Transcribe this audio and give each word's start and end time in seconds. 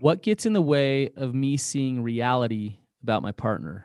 What 0.00 0.22
gets 0.22 0.46
in 0.46 0.54
the 0.54 0.62
way 0.62 1.10
of 1.16 1.34
me 1.34 1.58
seeing 1.58 2.02
reality 2.02 2.76
about 3.02 3.22
my 3.22 3.32
partner? 3.32 3.84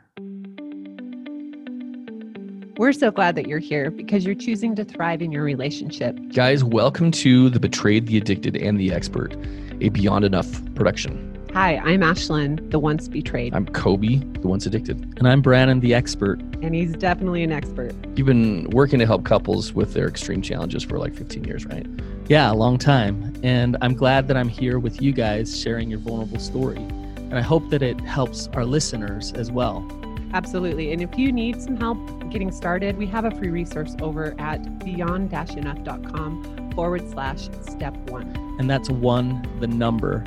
We're 2.77 2.93
so 2.93 3.11
glad 3.11 3.36
that 3.36 3.49
you're 3.49 3.59
here 3.59 3.91
because 3.91 4.25
you're 4.25 4.33
choosing 4.33 4.78
to 4.78 4.86
thrive 4.86 5.21
in 5.21 5.33
your 5.33 5.43
relationship. 5.43 6.17
Guys, 6.33 6.63
welcome 6.63 7.12
to 7.12 7.49
The 7.49 7.59
Betrayed, 7.59 8.07
the 8.07 8.15
Addicted, 8.15 8.55
and 8.55 8.79
the 8.79 8.93
Expert, 8.93 9.36
a 9.81 9.89
Beyond 9.89 10.23
Enough 10.23 10.73
production. 10.73 11.33
Hi, 11.54 11.79
I'm 11.79 12.00
Ashlynn, 12.00 12.71
the 12.71 12.79
once 12.79 13.09
betrayed. 13.09 13.54
I'm 13.54 13.66
Coby, 13.66 14.41
the 14.41 14.47
once 14.47 14.66
addicted. 14.66 14.97
And 15.18 15.27
I'm 15.27 15.41
Brannon, 15.41 15.82
the 15.82 15.93
expert. 15.93 16.39
And 16.61 16.73
he's 16.73 16.93
definitely 16.93 17.43
an 17.43 17.52
expert. 17.52 17.93
You've 18.16 18.27
been 18.27 18.70
working 18.70 19.00
to 19.00 19.05
help 19.05 19.25
couples 19.25 19.73
with 19.73 19.93
their 19.93 20.07
extreme 20.07 20.41
challenges 20.41 20.84
for 20.84 20.97
like 20.97 21.13
15 21.13 21.43
years, 21.43 21.66
right? 21.66 21.86
Yeah, 22.28 22.52
a 22.52 22.55
long 22.55 22.80
time. 22.80 23.34
And 23.44 23.78
I'm 23.82 23.94
glad 23.94 24.28
that 24.30 24.36
I'm 24.36 24.50
here 24.50 24.80
with 24.80 25.00
you 25.00 25.12
guys 25.12 25.62
sharing 25.62 25.92
your 25.92 26.00
vulnerable 26.00 26.39
story. 26.39 26.78
And 26.78 27.36
I 27.36 27.42
hope 27.42 27.70
that 27.70 27.83
it 27.83 28.02
helps 28.02 28.47
our 28.54 28.66
listeners 28.66 29.32
as 29.33 29.52
well. 29.52 29.88
Absolutely. 30.33 30.92
And 30.92 31.04
if 31.04 31.19
you 31.19 31.32
need 31.32 31.61
some 31.61 31.78
help 31.78 31.97
getting 32.31 32.52
started, 32.52 32.97
we 32.97 33.06
have 33.06 33.25
a 33.25 33.31
free 33.31 33.50
resource 33.50 33.95
over 34.02 34.33
at 34.39 34.83
beyond 34.83 35.31
enough.com 35.31 36.72
forward 36.73 37.08
slash 37.11 37.47
step 37.61 37.95
one. 38.09 38.36
And 38.59 38.67
that's 38.67 38.89
one, 38.89 39.47
the 39.59 39.67
number. 39.67 40.23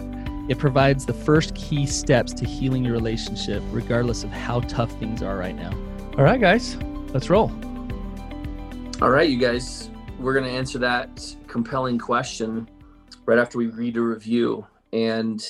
It 0.49 0.59
provides 0.59 1.05
the 1.05 1.13
first 1.13 1.55
key 1.57 1.85
steps 1.85 2.33
to 2.35 2.47
healing 2.47 2.85
your 2.85 2.95
relationship, 2.95 3.61
regardless 3.73 4.23
of 4.23 4.31
how 4.31 4.61
tough 4.61 4.97
things 5.01 5.21
are 5.21 5.37
right 5.37 5.57
now. 5.57 5.73
All 6.17 6.25
right, 6.25 6.41
guys, 6.41 6.77
let's 7.13 7.29
roll. 7.29 7.51
All 9.03 9.11
right, 9.11 9.29
you 9.29 9.39
guys, 9.39 9.91
we're 10.19 10.33
going 10.33 10.47
to 10.47 10.51
answer 10.51 10.79
that 10.79 11.37
compelling 11.49 11.99
question 11.99 12.69
right 13.27 13.39
after 13.39 13.59
we 13.59 13.67
read 13.67 13.97
a 13.97 14.03
review. 14.03 14.67
And 14.93 15.43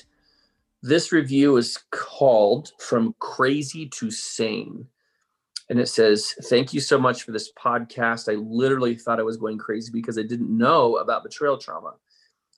this 0.83 1.13
review 1.13 1.57
is 1.57 1.79
called 1.91 2.73
From 2.79 3.15
Crazy 3.19 3.87
to 3.89 4.11
Sane. 4.11 4.87
And 5.71 5.79
it 5.79 5.89
says, 5.89 6.35
Thank 6.45 6.73
you 6.73 6.81
so 6.81 6.99
much 6.99 7.23
for 7.23 7.33
this 7.33 7.53
podcast. 7.53 8.33
I 8.33 8.37
literally 8.37 8.97
thought 8.97 9.21
I 9.21 9.25
was 9.25 9.37
going 9.37 9.59
crazy 9.59 9.91
because 9.93 10.19
I 10.19 10.23
didn't 10.23 10.57
know 10.57 10.97
about 10.97 11.25
betrayal 11.25 11.59
trauma. 11.59 11.95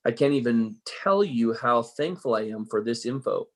I 0.04 0.12
can't 0.12 0.34
even 0.34 0.76
tell 1.02 1.24
you 1.24 1.54
how 1.54 1.82
thankful 1.82 2.34
I 2.34 2.42
am 2.42 2.66
for 2.66 2.82
this 2.82 3.04
info. 3.04 3.48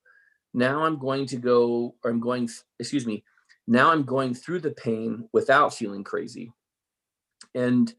Now 0.53 0.83
I'm 0.83 0.99
going 0.99 1.25
to 1.27 1.37
go, 1.37 1.95
or 2.03 2.11
I'm 2.11 2.19
going, 2.19 2.49
excuse 2.79 3.05
me, 3.05 3.23
now 3.67 3.91
I'm 3.91 4.03
going 4.03 4.33
through 4.33 4.59
the 4.59 4.71
pain 4.71 5.27
without 5.33 5.73
feeling 5.73 6.03
crazy. 6.03 6.51
And 7.55 7.93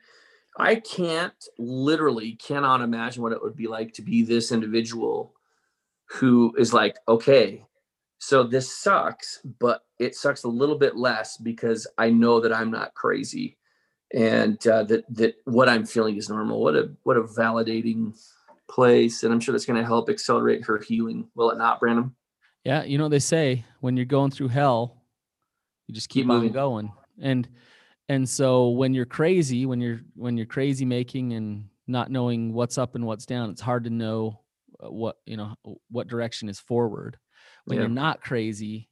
I 0.58 0.76
can't 0.76 1.34
literally 1.58 2.32
cannot 2.32 2.80
imagine 2.80 3.22
what 3.22 3.32
it 3.32 3.42
would 3.42 3.56
be 3.56 3.66
like 3.66 3.92
to 3.94 4.02
be 4.02 4.22
this 4.22 4.52
individual 4.52 5.34
who 6.06 6.54
is 6.56 6.72
like, 6.72 6.96
okay, 7.08 7.64
so 8.18 8.42
this 8.42 8.74
sucks, 8.74 9.40
but 9.58 9.82
it 9.98 10.14
sucks 10.14 10.44
a 10.44 10.48
little 10.48 10.78
bit 10.78 10.96
less 10.96 11.36
because 11.36 11.86
I 11.98 12.10
know 12.10 12.40
that 12.40 12.52
I'm 12.52 12.70
not 12.70 12.94
crazy 12.94 13.58
and 14.14 14.64
uh, 14.66 14.84
that 14.84 15.04
that 15.14 15.34
what 15.44 15.68
I'm 15.68 15.84
feeling 15.84 16.16
is 16.16 16.28
normal. 16.28 16.60
What 16.62 16.76
a 16.76 16.91
what 17.02 17.16
a 17.16 17.22
validating 17.22 18.16
place, 18.68 19.22
and 19.22 19.32
I'm 19.32 19.41
sure 19.41 19.52
that's 19.52 19.66
going 19.66 19.80
to 19.80 19.86
help 19.86 20.08
accelerate 20.08 20.64
her 20.64 20.78
healing. 20.78 21.28
Will 21.34 21.50
it 21.50 21.58
not, 21.58 21.80
Brannon? 21.80 22.14
Yeah, 22.64 22.84
you 22.84 22.98
know 22.98 23.08
they 23.08 23.18
say 23.18 23.64
when 23.80 23.96
you're 23.96 24.06
going 24.06 24.30
through 24.30 24.48
hell, 24.48 24.96
you 25.86 25.94
just 25.94 26.08
keep, 26.08 26.24
keep 26.24 26.30
on 26.30 26.48
going, 26.50 26.92
and 27.20 27.48
and 28.08 28.28
so 28.28 28.70
when 28.70 28.94
you're 28.94 29.04
crazy, 29.04 29.66
when 29.66 29.80
you're 29.80 30.00
when 30.14 30.36
you're 30.36 30.46
crazy 30.46 30.84
making 30.84 31.32
and 31.32 31.68
not 31.86 32.10
knowing 32.10 32.52
what's 32.52 32.78
up 32.78 32.94
and 32.94 33.04
what's 33.04 33.26
down, 33.26 33.50
it's 33.50 33.60
hard 33.60 33.84
to 33.84 33.90
know 33.90 34.40
uh, 34.82 34.90
what 34.90 35.16
you 35.26 35.36
know 35.36 35.56
what 35.90 36.08
direction 36.08 36.48
is 36.48 36.60
forward. 36.60 37.18
When 37.64 37.76
yeah. 37.76 37.82
you're 37.82 37.90
not 37.90 38.20
crazy, 38.20 38.88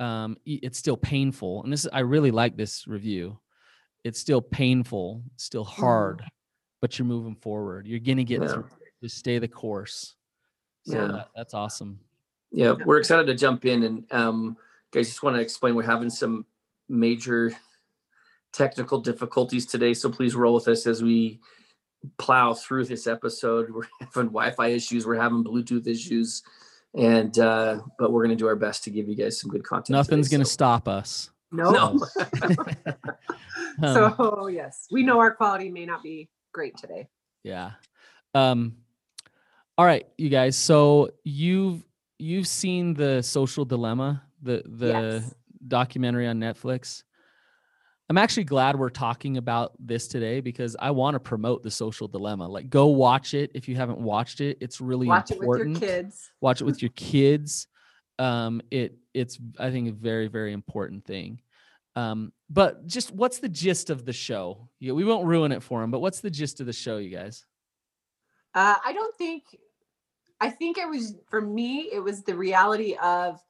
um, 0.00 0.36
it's 0.46 0.78
still 0.78 0.96
painful. 0.96 1.62
And 1.62 1.72
this 1.72 1.84
is, 1.84 1.90
I 1.92 2.00
really 2.00 2.30
like 2.30 2.56
this 2.56 2.86
review. 2.86 3.38
It's 4.04 4.18
still 4.18 4.40
painful, 4.40 5.22
still 5.36 5.64
hard, 5.64 6.18
mm. 6.18 6.28
but 6.80 6.98
you're 6.98 7.06
moving 7.06 7.36
forward. 7.36 7.86
You're 7.86 8.00
gonna 8.00 8.24
get 8.24 8.40
yeah. 8.42 8.48
through 8.48 8.66
just 9.02 9.18
stay 9.18 9.38
the 9.38 9.48
course. 9.48 10.14
So 10.84 10.94
yeah. 10.94 11.06
That, 11.08 11.28
that's 11.36 11.54
awesome. 11.54 12.00
Yeah, 12.52 12.72
we're 12.84 12.98
excited 12.98 13.26
to 13.26 13.34
jump 13.34 13.66
in 13.66 13.82
and 13.82 14.12
um, 14.12 14.56
guys 14.92 15.08
just 15.08 15.22
want 15.22 15.36
to 15.36 15.42
explain 15.42 15.74
we're 15.74 15.82
having 15.82 16.08
some 16.08 16.46
major 16.88 17.52
technical 18.56 19.00
difficulties 19.00 19.66
today, 19.66 19.94
so 19.94 20.10
please 20.10 20.34
roll 20.34 20.54
with 20.54 20.68
us 20.68 20.86
as 20.86 21.02
we 21.02 21.40
plow 22.18 22.54
through 22.54 22.84
this 22.86 23.06
episode. 23.06 23.70
We're 23.74 23.86
having 24.00 24.30
Wi-Fi 24.30 24.68
issues, 24.68 25.06
we're 25.06 25.20
having 25.20 25.44
Bluetooth 25.44 25.86
issues, 25.86 26.42
and 26.94 27.38
uh, 27.38 27.80
but 27.98 28.12
we're 28.12 28.24
going 28.24 28.36
to 28.36 28.42
do 28.42 28.46
our 28.46 28.56
best 28.56 28.84
to 28.84 28.90
give 28.90 29.08
you 29.08 29.14
guys 29.14 29.40
some 29.40 29.50
good 29.50 29.64
content. 29.64 29.90
Nothing's 29.90 30.28
going 30.28 30.40
to 30.40 30.46
so. 30.46 30.52
stop 30.52 30.88
us. 30.88 31.30
No. 31.52 31.70
no. 31.70 32.06
um, 33.82 33.94
so 33.94 34.48
yes, 34.48 34.86
we 34.90 35.02
know 35.02 35.20
our 35.20 35.32
quality 35.34 35.70
may 35.70 35.86
not 35.86 36.02
be 36.02 36.28
great 36.52 36.76
today. 36.76 37.08
Yeah. 37.44 37.72
Um, 38.34 38.76
all 39.78 39.84
right, 39.84 40.06
you 40.16 40.28
guys. 40.30 40.56
So 40.56 41.10
you've 41.24 41.84
you've 42.18 42.48
seen 42.48 42.94
the 42.94 43.22
social 43.22 43.64
dilemma, 43.64 44.22
the 44.42 44.62
the 44.66 45.22
yes. 45.22 45.34
documentary 45.68 46.26
on 46.26 46.38
Netflix. 46.38 47.02
I'm 48.08 48.18
actually 48.18 48.44
glad 48.44 48.78
we're 48.78 48.88
talking 48.88 49.36
about 49.36 49.72
this 49.80 50.06
today 50.06 50.40
because 50.40 50.76
I 50.78 50.92
want 50.92 51.14
to 51.14 51.20
promote 51.20 51.64
the 51.64 51.70
social 51.70 52.06
dilemma. 52.06 52.46
Like 52.46 52.70
go 52.70 52.86
watch 52.86 53.34
it 53.34 53.50
if 53.54 53.68
you 53.68 53.74
haven't 53.74 53.98
watched 53.98 54.40
it. 54.40 54.58
It's 54.60 54.80
really 54.80 55.08
watch 55.08 55.32
important. 55.32 55.76
it 55.76 55.80
with 55.80 55.82
your 55.82 56.02
kids. 56.02 56.30
Watch 56.40 56.60
it 56.60 56.64
with 56.64 56.82
your 56.82 56.92
kids. 56.94 57.66
Um, 58.18 58.62
it 58.70 58.96
it's 59.12 59.38
I 59.58 59.70
think 59.70 59.88
a 59.88 59.92
very, 59.92 60.28
very 60.28 60.52
important 60.52 61.04
thing. 61.04 61.40
Um, 61.96 62.32
but 62.48 62.86
just 62.86 63.10
what's 63.10 63.38
the 63.38 63.48
gist 63.48 63.90
of 63.90 64.04
the 64.04 64.12
show? 64.12 64.68
Yeah, 64.78 64.92
we 64.92 65.04
won't 65.04 65.26
ruin 65.26 65.50
it 65.50 65.62
for 65.62 65.80
them, 65.80 65.90
but 65.90 66.00
what's 66.00 66.20
the 66.20 66.30
gist 66.30 66.60
of 66.60 66.66
the 66.66 66.72
show, 66.72 66.98
you 66.98 67.10
guys? 67.10 67.44
Uh, 68.54 68.76
I 68.84 68.92
don't 68.92 69.16
think 69.16 69.44
I 70.40 70.50
think 70.50 70.78
it 70.78 70.88
was 70.88 71.16
for 71.28 71.40
me, 71.40 71.88
it 71.92 72.00
was 72.00 72.22
the 72.22 72.36
reality 72.36 72.94
of 73.02 73.42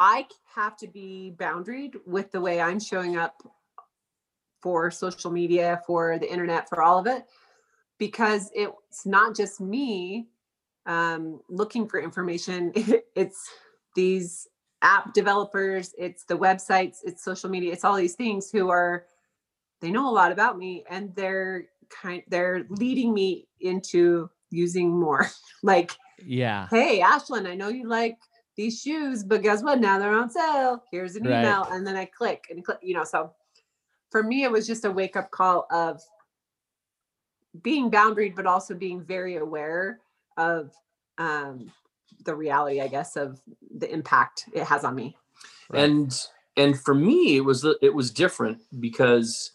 I 0.00 0.26
have 0.54 0.76
to 0.78 0.88
be 0.88 1.34
boundaried 1.36 1.96
with 2.06 2.32
the 2.32 2.40
way 2.40 2.60
I'm 2.60 2.80
showing 2.80 3.16
up 3.16 3.42
for 4.64 4.90
social 4.90 5.30
media, 5.30 5.82
for 5.86 6.18
the 6.18 6.32
internet, 6.32 6.70
for 6.70 6.82
all 6.82 6.98
of 6.98 7.06
it, 7.06 7.26
because 7.98 8.50
it's 8.54 9.04
not 9.04 9.36
just 9.36 9.60
me 9.60 10.26
um, 10.86 11.38
looking 11.50 11.86
for 11.86 12.00
information. 12.00 12.72
it's 13.14 13.46
these 13.94 14.48
app 14.80 15.12
developers, 15.12 15.94
it's 15.98 16.24
the 16.24 16.36
websites, 16.36 16.96
it's 17.04 17.22
social 17.22 17.50
media, 17.50 17.74
it's 17.74 17.84
all 17.84 17.94
these 17.94 18.14
things 18.14 18.50
who 18.50 18.70
are 18.70 19.04
they 19.82 19.90
know 19.90 20.08
a 20.08 20.14
lot 20.14 20.32
about 20.32 20.56
me 20.56 20.82
and 20.88 21.14
they're 21.14 21.66
kind 21.90 22.22
they're 22.28 22.64
leading 22.70 23.12
me 23.12 23.46
into 23.60 24.30
using 24.50 24.98
more 24.98 25.28
like 25.62 25.92
yeah. 26.24 26.68
Hey, 26.70 27.00
Ashlynn, 27.00 27.46
I 27.46 27.54
know 27.54 27.68
you 27.68 27.86
like 27.86 28.16
these 28.56 28.80
shoes, 28.80 29.24
but 29.24 29.42
guess 29.42 29.62
what? 29.62 29.80
Now 29.80 29.98
they're 29.98 30.14
on 30.14 30.30
sale. 30.30 30.82
Here's 30.90 31.16
an 31.16 31.26
email. 31.26 31.66
And 31.70 31.86
then 31.86 31.96
I 31.96 32.04
click 32.06 32.44
and 32.50 32.64
click, 32.64 32.78
you 32.82 32.94
know. 32.94 33.04
So 33.04 33.32
for 34.14 34.22
me, 34.22 34.44
it 34.44 34.52
was 34.52 34.64
just 34.64 34.84
a 34.84 34.90
wake 34.92 35.16
up 35.16 35.32
call 35.32 35.66
of 35.72 36.00
being 37.62 37.90
boundaried, 37.90 38.36
but 38.36 38.46
also 38.46 38.72
being 38.72 39.02
very 39.02 39.38
aware 39.38 39.98
of 40.36 40.70
um, 41.18 41.72
the 42.24 42.32
reality, 42.32 42.80
I 42.80 42.86
guess, 42.86 43.16
of 43.16 43.40
the 43.76 43.92
impact 43.92 44.44
it 44.52 44.62
has 44.62 44.84
on 44.84 44.94
me. 44.94 45.16
Right. 45.68 45.82
And 45.82 46.26
and 46.56 46.80
for 46.80 46.94
me, 46.94 47.38
it 47.38 47.40
was 47.40 47.66
it 47.82 47.92
was 47.92 48.12
different 48.12 48.58
because 48.78 49.50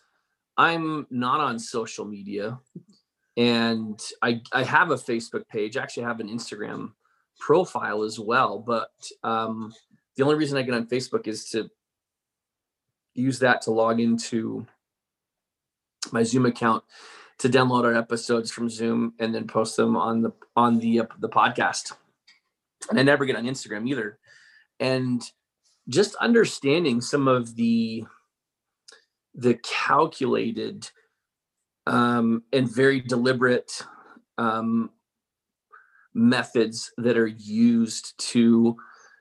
I'm 0.57 1.07
not 1.09 1.39
on 1.39 1.57
social 1.57 2.03
media 2.03 2.59
and 3.37 3.97
I 4.21 4.41
I 4.51 4.63
have 4.63 4.91
a 4.91 4.95
Facebook 4.95 5.47
page. 5.47 5.77
I 5.77 5.83
actually 5.83 6.03
have 6.03 6.19
an 6.19 6.27
Instagram 6.27 6.91
profile 7.39 8.03
as 8.03 8.19
well. 8.19 8.59
But 8.59 8.91
um, 9.23 9.73
the 10.17 10.23
only 10.23 10.35
reason 10.35 10.57
I 10.57 10.63
get 10.63 10.73
on 10.73 10.85
Facebook 10.87 11.29
is 11.29 11.49
to 11.51 11.69
use 13.19 13.39
that 13.39 13.61
to 13.63 13.71
log 13.71 13.99
into 13.99 14.65
my 16.11 16.23
Zoom 16.23 16.45
account 16.45 16.83
to 17.39 17.49
download 17.49 17.85
our 17.85 17.95
episodes 17.95 18.51
from 18.51 18.69
Zoom 18.69 19.13
and 19.19 19.33
then 19.33 19.47
post 19.47 19.77
them 19.77 19.95
on 19.95 20.21
the 20.21 20.31
on 20.55 20.79
the 20.79 21.01
uh, 21.01 21.05
the 21.19 21.29
podcast. 21.29 21.93
And 22.89 22.99
I 22.99 23.03
never 23.03 23.25
get 23.25 23.35
on 23.35 23.45
Instagram 23.45 23.87
either. 23.87 24.19
And 24.79 25.21
just 25.87 26.15
understanding 26.15 27.01
some 27.01 27.27
of 27.27 27.55
the 27.55 28.05
the 29.33 29.55
calculated 29.63 30.89
um, 31.87 32.43
and 32.53 32.69
very 32.69 32.99
deliberate 32.99 33.85
um, 34.37 34.91
methods 36.13 36.91
that 36.97 37.17
are 37.17 37.27
used 37.27 38.17
to 38.31 38.75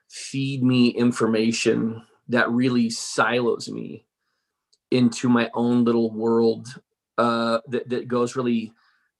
feed 0.09 0.63
me 0.63 0.89
information 0.89 2.03
that 2.29 2.49
really 2.49 2.89
silos 2.89 3.69
me 3.69 4.05
into 4.91 5.29
my 5.29 5.49
own 5.53 5.83
little 5.83 6.11
world 6.11 6.67
uh, 7.17 7.59
that, 7.67 7.89
that 7.89 8.07
goes 8.07 8.35
really 8.35 8.71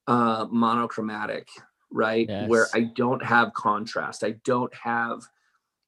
uh, 0.07 0.47
monochromatic. 0.50 1.47
right? 1.91 2.27
Where 2.47 2.67
I 2.73 2.81
don't 2.81 3.23
have 3.23 3.53
contrast. 3.53 4.23
I 4.23 4.35
don't 4.44 4.73
have 4.73 5.21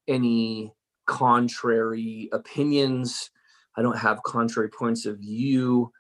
any 0.08 0.74
contrary 1.06 2.30
opinions. 2.32 3.30
I 3.78 3.82
don't 3.82 3.98
have 3.98 4.24
contrary 4.24 4.70
points 4.70 5.06
of 5.06 5.20
view. 5.20 5.92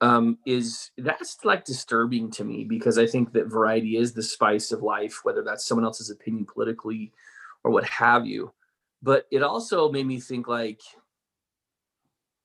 Um, 0.00 0.38
is 0.44 0.90
that's 0.98 1.38
like 1.44 1.64
disturbing 1.64 2.30
to 2.32 2.44
me 2.44 2.64
because 2.64 2.98
I 2.98 3.06
think 3.06 3.32
that 3.32 3.46
variety 3.46 3.96
is 3.96 4.12
the 4.12 4.22
spice 4.22 4.70
of 4.72 4.82
life, 4.82 5.20
whether 5.22 5.42
that's 5.42 5.64
someone 5.64 5.84
else's 5.84 6.10
opinion 6.10 6.46
politically 6.46 7.12
or 7.62 7.70
what 7.70 7.84
have 7.84 8.26
you. 8.26 8.52
But 9.04 9.26
it 9.30 9.42
also 9.42 9.92
made 9.92 10.06
me 10.06 10.18
think 10.18 10.48
like, 10.48 10.80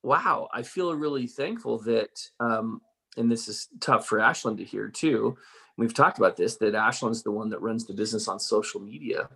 wow, 0.04 0.50
I 0.54 0.62
feel 0.62 0.94
really 0.94 1.26
thankful 1.26 1.80
that, 1.84 2.20
um, 2.42 2.82
and 3.16 3.32
this 3.32 3.48
is 3.48 3.70
tough 3.80 4.08
for 4.08 4.20
Ashlynn 4.20 4.58
to 4.58 4.66
hear 4.66 4.90
too. 4.90 5.38
We've 5.78 5.94
talked 5.94 6.18
about 6.18 6.36
this 6.36 6.58
that 6.58 6.74
Ashlynn's 6.74 7.24
the 7.24 7.32
one 7.32 7.50
that 7.52 7.62
runs 7.62 7.86
the 7.86 7.94
business 7.94 8.28
on 8.28 8.42
social 8.42 8.82
media, 8.82 9.30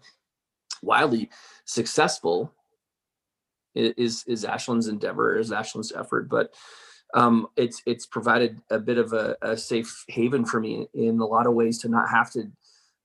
wildly 0.82 1.30
successful. 1.64 2.54
Is 3.74 4.26
is 4.28 4.44
Ashlynn's 4.44 4.90
endeavor, 4.90 5.40
is 5.40 5.52
Ashlynn's 5.52 5.94
effort, 5.94 6.30
but 6.30 6.54
um, 7.14 7.48
it's 7.56 7.82
it's 7.86 8.06
provided 8.06 8.62
a 8.70 8.80
bit 8.80 8.98
of 8.98 9.14
a, 9.14 9.38
a 9.42 9.56
safe 9.56 10.04
haven 10.10 10.44
for 10.46 10.60
me 10.60 10.88
in 10.94 11.20
a 11.20 11.26
lot 11.26 11.48
of 11.48 11.54
ways 11.54 11.80
to 11.80 11.90
not 11.90 12.10
have 12.10 12.32
to 12.34 12.52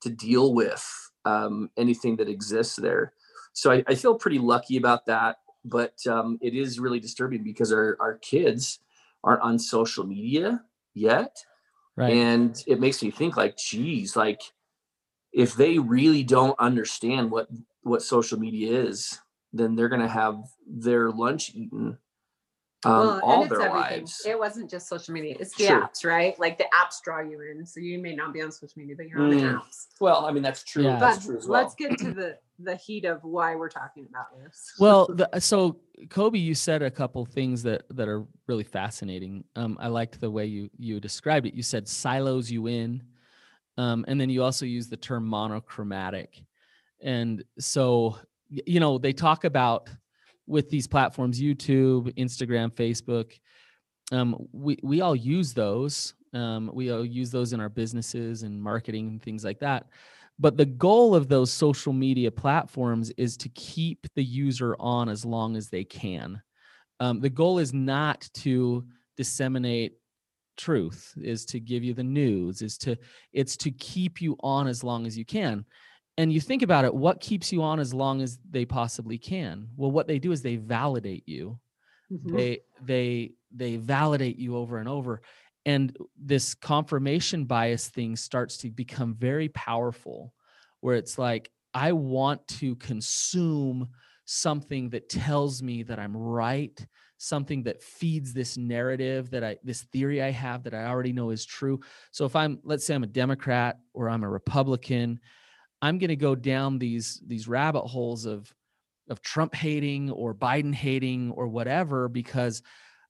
to 0.03 0.11
deal 0.11 0.55
with 0.55 0.85
um, 1.25 1.71
anything 1.76 2.17
that 2.17 2.29
exists 2.29 2.76
there. 2.76 3.12
So 3.53 3.71
I, 3.73 3.85
I 3.87 3.95
feel 3.95 4.15
pretty 4.15 4.39
lucky 4.39 4.77
about 4.77 5.06
that 5.06 5.39
but 5.65 5.95
um, 6.06 6.39
it 6.41 6.55
is 6.55 6.79
really 6.79 7.00
disturbing 7.00 7.43
because 7.43 7.73
our, 7.73 7.97
our 8.00 8.17
kids 8.19 8.79
aren't 9.25 9.43
on 9.43 9.59
social 9.59 10.05
media 10.06 10.62
yet 10.95 11.37
Right. 11.97 12.12
and 12.12 12.62
it 12.69 12.79
makes 12.81 13.03
me 13.03 13.11
think 13.11 13.37
like 13.37 13.56
geez 13.56 14.15
like 14.15 14.41
if 15.33 15.55
they 15.56 15.79
really 15.79 16.23
don't 16.23 16.59
understand 16.61 17.31
what 17.31 17.49
what 17.83 18.03
social 18.03 18.39
media 18.39 18.83
is 18.83 19.19
then 19.53 19.75
they're 19.75 19.89
going 19.89 20.00
to 20.00 20.09
have 20.09 20.37
their 20.67 21.11
lunch 21.11 21.50
eaten 21.55 21.99
um, 22.85 22.93
Well, 22.93 23.21
all 23.25 23.35
and 23.35 23.43
it's 23.43 23.59
their 23.59 23.69
everything. 23.69 24.03
lives 24.03 24.23
It 24.25 24.39
wasn't 24.39 24.71
just 24.71 24.89
social 24.89 25.12
media; 25.12 25.37
it's 25.41 25.53
the 25.56 25.65
Sure. 25.65 25.83
apps, 25.83 26.05
right? 26.05 26.39
Like 26.39 26.59
the 26.59 26.67
apps 26.73 27.03
draw 27.03 27.21
you 27.21 27.41
in, 27.41 27.67
so 27.67 27.81
you 27.81 27.99
may 27.99 28.15
not 28.15 28.33
be 28.33 28.41
on 28.41 28.53
social 28.53 28.79
media, 28.79 28.95
but 28.97 29.09
you're 29.09 29.21
on 29.21 29.31
the 29.31 29.37
Mm. 29.37 29.56
apps. 29.61 29.87
well 30.00 30.27
i 30.27 30.31
mean 30.31 30.45
that's 30.45 30.62
true 30.62 30.85
Yeah. 30.85 30.99
that's 31.00 31.25
true 31.27 31.37
as 31.37 31.49
well 31.49 31.61
let's 31.62 31.75
get 31.75 31.99
to 31.99 32.12
the 32.12 32.39
the 32.58 32.76
heat 32.76 33.05
of 33.05 33.22
why 33.22 33.55
we're 33.55 33.69
talking 33.69 34.06
about 34.08 34.26
this. 34.43 34.72
well 34.78 35.06
the, 35.06 35.28
so 35.38 35.81
coby 36.06 36.43
you 36.43 36.55
said 36.55 36.82
a 36.82 36.90
couple 36.90 37.25
things 37.25 37.62
that 37.62 37.82
that 37.90 38.08
are 38.08 38.25
really 38.46 38.64
fascinating. 38.64 39.44
Um, 39.56 39.76
i 39.81 39.88
liked 39.88 40.20
the 40.20 40.31
way 40.31 40.46
you 40.46 40.70
you 40.78 41.00
described 41.00 41.46
it. 41.46 41.55
You 41.55 41.62
said 41.62 41.88
silos 41.88 42.50
you 42.50 42.66
in 42.66 43.02
um, 43.76 44.05
and 44.08 44.20
then 44.20 44.28
you 44.28 44.43
also 44.43 44.66
used 44.66 44.90
the 44.90 44.96
term 44.96 45.26
monochromatic. 45.26 46.43
And 47.00 47.44
so 47.58 48.16
you 48.50 48.81
know 48.81 48.99
they 48.99 49.12
talk 49.12 49.44
about 49.44 49.88
with 50.46 50.70
these 50.70 50.87
platforms 50.87 51.38
youtube 51.38 52.11
instagram 52.14 52.72
facebook 52.72 53.32
um, 54.12 54.49
we, 54.52 54.78
we 54.82 55.00
all 55.00 55.16
use 55.16 55.52
those. 55.52 56.14
Um, 56.32 56.70
we 56.72 56.90
all 56.90 57.04
use 57.04 57.31
those 57.31 57.52
in 57.52 57.61
our 57.61 57.69
businesses 57.69 58.43
and 58.43 58.61
marketing 58.61 59.08
and 59.08 59.22
things 59.22 59.44
like 59.44 59.61
that 59.61 59.87
but 60.38 60.56
the 60.56 60.67
goal 60.67 61.14
of 61.14 61.29
those 61.29 61.52
social 61.52 61.93
media 61.93 62.31
platforms 62.31 63.11
is 63.17 63.37
to 63.38 63.49
keep 63.50 64.06
the 64.14 64.25
user 64.25 64.76
on 64.79 65.08
as 65.08 65.25
long 65.25 65.56
as 65.56 65.69
they 65.69 65.85
can. 65.85 66.40
Um, 67.00 67.20
the 67.20 67.31
goal 67.31 67.58
is 67.58 67.75
not 67.75 68.29
to 68.35 68.87
disseminate 69.17 69.94
truth, 70.56 71.14
is 71.19 71.44
to 71.46 71.61
give 71.61 71.85
you 71.85 71.94
the 71.94 72.05
news, 72.05 72.62
is 72.62 72.79
to 72.79 72.96
it's 73.32 73.56
to 73.58 73.70
keep 73.70 74.20
you 74.23 74.37
on 74.40 74.67
as 74.69 74.85
long 74.85 75.06
as 75.06 75.17
you 75.19 75.25
can. 75.25 75.64
And 76.19 76.32
you 76.32 76.40
think 76.40 76.62
about 76.62 76.85
it, 76.85 76.94
what 76.94 77.20
keeps 77.20 77.52
you 77.52 77.62
on 77.62 77.81
as 77.81 77.94
long 77.94 78.23
as 78.23 78.38
they 78.50 78.64
possibly 78.67 79.19
can? 79.19 79.69
Well, 79.76 79.93
what 79.93 80.08
they 80.08 80.19
do 80.19 80.32
is 80.32 80.43
they 80.43 80.56
validate 80.56 81.25
you 81.29 81.61
Mhm. 82.11 82.40
they 82.40 82.61
they 82.81 83.32
they 83.50 83.76
validate 83.76 84.37
you 84.38 84.56
over 84.56 84.79
and 84.79 84.88
over 84.88 85.23
and 85.64 85.96
this 86.16 86.55
confirmation 86.55 87.44
bias 87.44 87.88
thing 87.88 88.16
starts 88.16 88.58
to 88.58 88.70
become 88.70 89.14
very 89.14 89.49
powerful 89.49 90.32
where 90.81 90.96
it's 90.96 91.19
like 91.19 91.50
i 91.75 91.93
want 91.93 92.46
to 92.46 92.76
consume 92.76 93.88
something 94.25 94.90
that 94.90 95.08
tells 95.08 95.62
me 95.62 95.82
that 95.82 95.99
i'm 95.99 96.16
right 96.16 96.87
something 97.19 97.64
that 97.64 97.82
feeds 97.82 98.32
this 98.32 98.56
narrative 98.56 99.31
that 99.31 99.43
i 99.43 99.56
this 99.64 99.82
theory 99.93 100.22
i 100.22 100.31
have 100.31 100.62
that 100.62 100.75
i 100.75 100.84
already 100.84 101.12
know 101.12 101.31
is 101.31 101.44
true. 101.44 101.81
So 102.12 102.25
if 102.25 102.37
i'm 102.37 102.61
let's 102.62 102.87
say 102.87 102.94
i'm 102.94 103.02
a 103.02 103.08
democrat 103.08 103.78
or 103.93 104.08
i'm 104.08 104.22
a 104.22 104.31
republican 104.31 105.19
i'm 105.82 105.99
going 105.99 106.08
to 106.08 106.16
go 106.16 106.37
down 106.37 106.78
these 106.78 107.20
these 107.26 107.49
rabbit 107.49 107.87
holes 107.87 108.25
of 108.25 108.52
of 109.11 109.22
Trump 109.22 109.54
hating 109.54 110.11
or 110.11 110.34
Biden 110.34 110.75
hating 110.75 111.31
or 111.32 111.49
whatever 111.49 112.08
because 112.08 112.62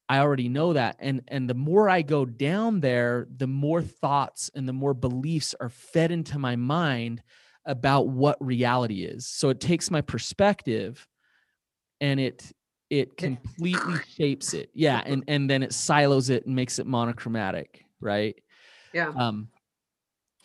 I 0.08 0.20
already 0.20 0.48
know 0.48 0.72
that. 0.72 0.96
And 1.00 1.22
and 1.28 1.48
the 1.48 1.54
more 1.54 1.88
I 1.88 2.02
go 2.02 2.24
down 2.24 2.80
there 2.80 3.26
the 3.36 3.46
more 3.46 3.82
thoughts 3.82 4.50
and 4.54 4.68
the 4.68 4.72
more 4.72 4.94
beliefs 4.94 5.54
are 5.60 5.68
fed 5.68 6.10
into 6.10 6.38
my 6.38 6.56
mind 6.56 7.22
about 7.64 8.08
what 8.08 8.36
reality 8.44 9.04
is. 9.04 9.26
So 9.26 9.50
it 9.50 9.60
takes 9.60 9.90
my 9.90 10.00
perspective 10.00 11.06
and 12.00 12.18
it 12.18 12.52
it 12.90 13.16
completely 13.16 13.94
shapes 14.16 14.54
it. 14.54 14.70
Yeah 14.74 15.02
and 15.04 15.24
and 15.28 15.48
then 15.48 15.62
it 15.62 15.72
silos 15.72 16.30
it 16.30 16.46
and 16.46 16.54
makes 16.54 16.78
it 16.78 16.86
monochromatic 16.86 17.84
right? 18.00 18.40
Yeah. 18.92 19.12
um, 19.16 19.48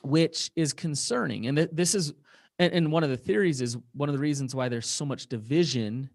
which 0.01 0.51
is 0.55 0.73
concerning. 0.73 1.47
And 1.47 1.57
th- 1.57 1.69
this 1.71 1.95
is, 1.95 2.13
and, 2.59 2.73
and 2.73 2.91
one 2.91 3.03
of 3.03 3.09
the 3.09 3.17
theories 3.17 3.61
is 3.61 3.77
one 3.93 4.09
of 4.09 4.13
the 4.13 4.21
reasons 4.21 4.53
why 4.53 4.69
there's 4.69 4.89
so 4.89 5.05
much 5.05 5.27
division 5.27 6.09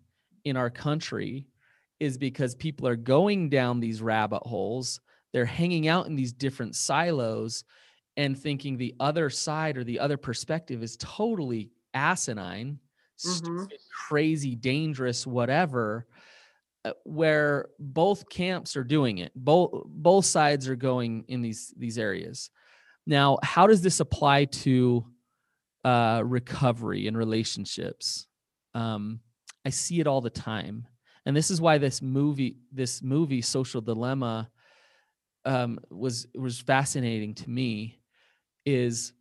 in 0.44 0.56
our 0.56 0.70
country 0.70 1.46
is 2.00 2.18
because 2.18 2.54
people 2.54 2.86
are 2.86 2.96
going 2.96 3.48
down 3.48 3.80
these 3.80 4.00
rabbit 4.00 4.42
holes. 4.44 5.00
They're 5.32 5.44
hanging 5.44 5.88
out 5.88 6.06
in 6.06 6.16
these 6.16 6.32
different 6.32 6.76
silos 6.76 7.64
and 8.16 8.38
thinking 8.38 8.76
the 8.76 8.94
other 9.00 9.30
side 9.30 9.76
or 9.76 9.84
the 9.84 10.00
other 10.00 10.16
perspective 10.16 10.82
is 10.82 10.96
totally 10.98 11.70
asinine, 11.94 12.78
stupid, 13.16 13.78
crazy, 14.08 14.54
dangerous, 14.54 15.26
whatever. 15.26 16.06
uh, 16.84 16.92
Where 17.04 17.68
both 17.78 18.28
camps 18.28 18.76
are 18.76 18.84
doing 18.84 19.18
it, 19.18 19.32
both 19.34 19.70
both 19.86 20.24
sides 20.24 20.68
are 20.68 20.76
going 20.76 21.24
in 21.28 21.42
these 21.42 21.74
these 21.76 21.98
areas. 21.98 22.50
Now, 23.06 23.38
how 23.42 23.66
does 23.66 23.82
this 23.82 24.00
apply 24.00 24.46
to 24.46 25.04
uh, 25.84 26.22
recovery 26.24 27.06
and 27.06 27.16
relationships? 27.16 28.26
Um, 28.74 29.20
I 29.64 29.70
see 29.70 30.00
it 30.00 30.06
all 30.06 30.20
the 30.20 30.30
time, 30.30 30.86
and 31.28 31.36
this 31.36 31.50
is 31.50 31.60
why 31.60 31.76
this 31.76 32.00
movie, 32.00 32.56
this 32.72 33.02
movie, 33.02 33.42
Social 33.42 33.82
Dilemma, 33.82 34.50
um, 35.44 35.78
was 35.90 36.26
was 36.34 36.58
fascinating 36.58 37.34
to 37.34 37.50
me. 37.50 38.00
Is 38.64 39.12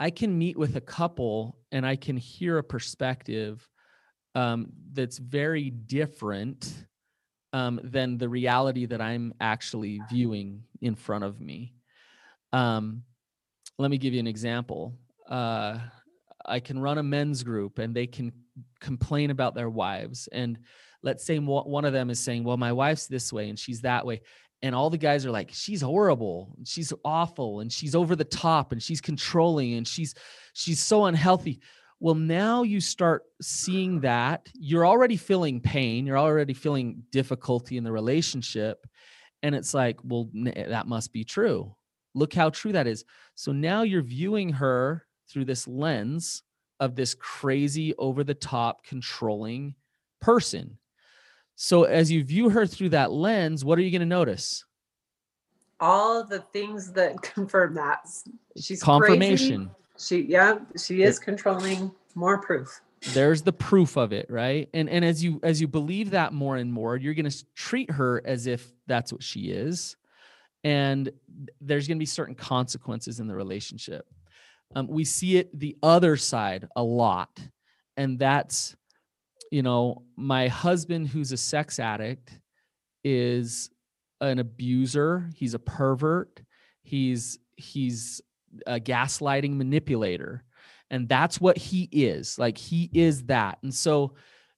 I 0.00 0.10
can 0.10 0.36
meet 0.36 0.58
with 0.58 0.74
a 0.74 0.80
couple 0.80 1.58
and 1.70 1.86
I 1.86 1.94
can 1.94 2.16
hear 2.16 2.58
a 2.58 2.64
perspective 2.64 3.68
um, 4.34 4.66
that's 4.92 5.18
very 5.18 5.70
different 5.70 6.74
um, 7.52 7.78
than 7.84 8.18
the 8.18 8.28
reality 8.28 8.86
that 8.86 9.00
I'm 9.00 9.32
actually 9.40 10.00
viewing 10.10 10.64
in 10.80 10.96
front 10.96 11.22
of 11.22 11.40
me. 11.40 11.72
Um, 12.52 13.04
let 13.78 13.92
me 13.92 13.98
give 13.98 14.12
you 14.12 14.18
an 14.18 14.26
example. 14.26 14.98
Uh, 15.30 15.78
I 16.44 16.58
can 16.58 16.80
run 16.80 16.98
a 16.98 17.04
men's 17.04 17.44
group 17.44 17.78
and 17.78 17.94
they 17.94 18.08
can 18.08 18.32
complain 18.80 19.30
about 19.30 19.54
their 19.54 19.70
wives. 19.70 20.28
And 20.32 20.58
let's 21.02 21.24
say 21.24 21.38
one 21.38 21.84
of 21.84 21.92
them 21.92 22.10
is 22.10 22.20
saying, 22.20 22.44
Well, 22.44 22.56
my 22.56 22.72
wife's 22.72 23.06
this 23.06 23.32
way 23.32 23.48
and 23.48 23.58
she's 23.58 23.82
that 23.82 24.06
way. 24.06 24.22
And 24.62 24.74
all 24.74 24.90
the 24.90 24.98
guys 24.98 25.26
are 25.26 25.30
like, 25.30 25.50
She's 25.52 25.80
horrible. 25.80 26.56
She's 26.64 26.92
awful. 27.04 27.60
And 27.60 27.72
she's 27.72 27.94
over 27.94 28.16
the 28.16 28.24
top 28.24 28.72
and 28.72 28.82
she's 28.82 29.00
controlling 29.00 29.74
and 29.74 29.86
she's 29.86 30.14
she's 30.52 30.80
so 30.80 31.06
unhealthy. 31.06 31.60
Well, 31.98 32.14
now 32.14 32.62
you 32.62 32.80
start 32.80 33.22
seeing 33.40 34.00
that 34.00 34.48
you're 34.54 34.86
already 34.86 35.16
feeling 35.16 35.60
pain, 35.60 36.06
you're 36.06 36.18
already 36.18 36.52
feeling 36.52 37.02
difficulty 37.10 37.78
in 37.78 37.84
the 37.84 37.92
relationship. 37.92 38.86
And 39.42 39.54
it's 39.54 39.72
like, 39.72 39.98
well, 40.02 40.28
eh, 40.46 40.68
that 40.68 40.86
must 40.86 41.12
be 41.12 41.24
true. 41.24 41.74
Look 42.14 42.34
how 42.34 42.50
true 42.50 42.72
that 42.72 42.86
is. 42.86 43.04
So 43.34 43.52
now 43.52 43.82
you're 43.82 44.02
viewing 44.02 44.50
her 44.54 45.06
through 45.30 45.44
this 45.46 45.66
lens 45.66 46.42
of 46.80 46.94
this 46.94 47.14
crazy, 47.14 47.94
over 47.96 48.24
the 48.24 48.34
top, 48.34 48.84
controlling 48.84 49.74
person. 50.20 50.78
So 51.56 51.84
as 51.84 52.10
you 52.10 52.22
view 52.22 52.50
her 52.50 52.66
through 52.66 52.90
that 52.90 53.10
lens, 53.10 53.64
what 53.64 53.78
are 53.78 53.82
you 53.82 53.90
going 53.90 54.00
to 54.00 54.06
notice? 54.06 54.64
All 55.80 56.24
the 56.24 56.40
things 56.52 56.92
that 56.92 57.20
confirm 57.34 57.74
that 57.74 58.06
she's 58.56 58.82
crazy. 58.82 58.84
Confirmation. 58.84 59.70
She, 59.98 60.20
yeah, 60.22 60.58
she 60.78 61.02
is 61.02 61.18
controlling. 61.18 61.90
More 62.14 62.38
proof. 62.38 62.80
there's 63.12 63.42
the 63.42 63.52
proof 63.52 63.96
of 63.98 64.10
it 64.10 64.26
right 64.30 64.70
and 64.72 64.88
and 64.88 65.04
as 65.04 65.22
you 65.22 65.38
as 65.42 65.60
you 65.60 65.68
believe 65.68 66.10
that 66.12 66.32
more 66.32 66.56
and 66.56 66.72
more 66.72 66.96
you're 66.96 67.12
going 67.12 67.28
to 67.28 67.44
treat 67.54 67.90
her 67.90 68.22
as 68.24 68.46
if 68.46 68.72
that's 68.86 69.12
what 69.12 69.22
she 69.22 69.50
is 69.50 69.96
and 70.64 71.10
there's 71.60 71.86
going 71.86 71.98
to 71.98 72.00
be 72.00 72.06
certain 72.06 72.34
consequences 72.34 73.20
in 73.20 73.26
the 73.26 73.34
relationship 73.34 74.06
Um, 74.74 74.88
we 74.88 75.04
see 75.04 75.36
it 75.36 75.56
the 75.56 75.76
other 75.82 76.16
side 76.16 76.68
a 76.74 76.82
lot, 76.82 77.38
and 77.96 78.18
that's, 78.18 78.74
you 79.50 79.62
know, 79.62 80.02
my 80.16 80.48
husband 80.48 81.08
who's 81.08 81.32
a 81.32 81.36
sex 81.36 81.78
addict 81.78 82.38
is 83.04 83.70
an 84.20 84.38
abuser. 84.38 85.30
He's 85.34 85.54
a 85.54 85.58
pervert. 85.58 86.40
He's 86.82 87.38
he's 87.56 88.20
a 88.66 88.80
gaslighting 88.80 89.56
manipulator, 89.56 90.44
and 90.90 91.08
that's 91.08 91.40
what 91.40 91.58
he 91.58 91.88
is. 91.92 92.38
Like 92.38 92.58
he 92.58 92.90
is 92.92 93.24
that, 93.24 93.58
and 93.62 93.74
so 93.74 94.14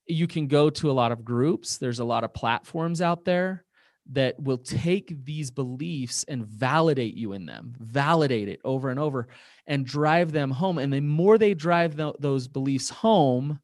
you 0.07 0.27
can 0.27 0.47
go 0.47 0.71
to 0.71 0.91
a 0.91 0.93
lot 0.93 1.13
of 1.13 1.25
groups. 1.25 1.77
There's 1.79 1.99
a 1.99 2.05
lot 2.05 2.25
of 2.25 2.33
platforms 2.33 3.03
out 3.03 3.25
there 3.25 3.65
that 4.11 4.41
will 4.41 4.59
take 4.59 5.25
these 5.25 5.51
beliefs 5.51 6.25
and 6.29 6.47
validate 6.47 7.15
you 7.15 7.35
in 7.35 7.45
them, 7.45 7.75
validate 7.79 8.49
it 8.49 8.61
over 8.65 8.89
and 8.89 8.99
over, 8.99 9.29
and 9.67 9.85
drive 9.85 10.33
them 10.33 10.51
home. 10.51 10.79
And 10.79 10.93
the 10.93 11.01
more 11.01 11.37
they 11.37 11.53
drive 11.53 11.97
th- 11.97 12.15
those 12.19 12.49
beliefs 12.49 12.89
home, 12.89 13.61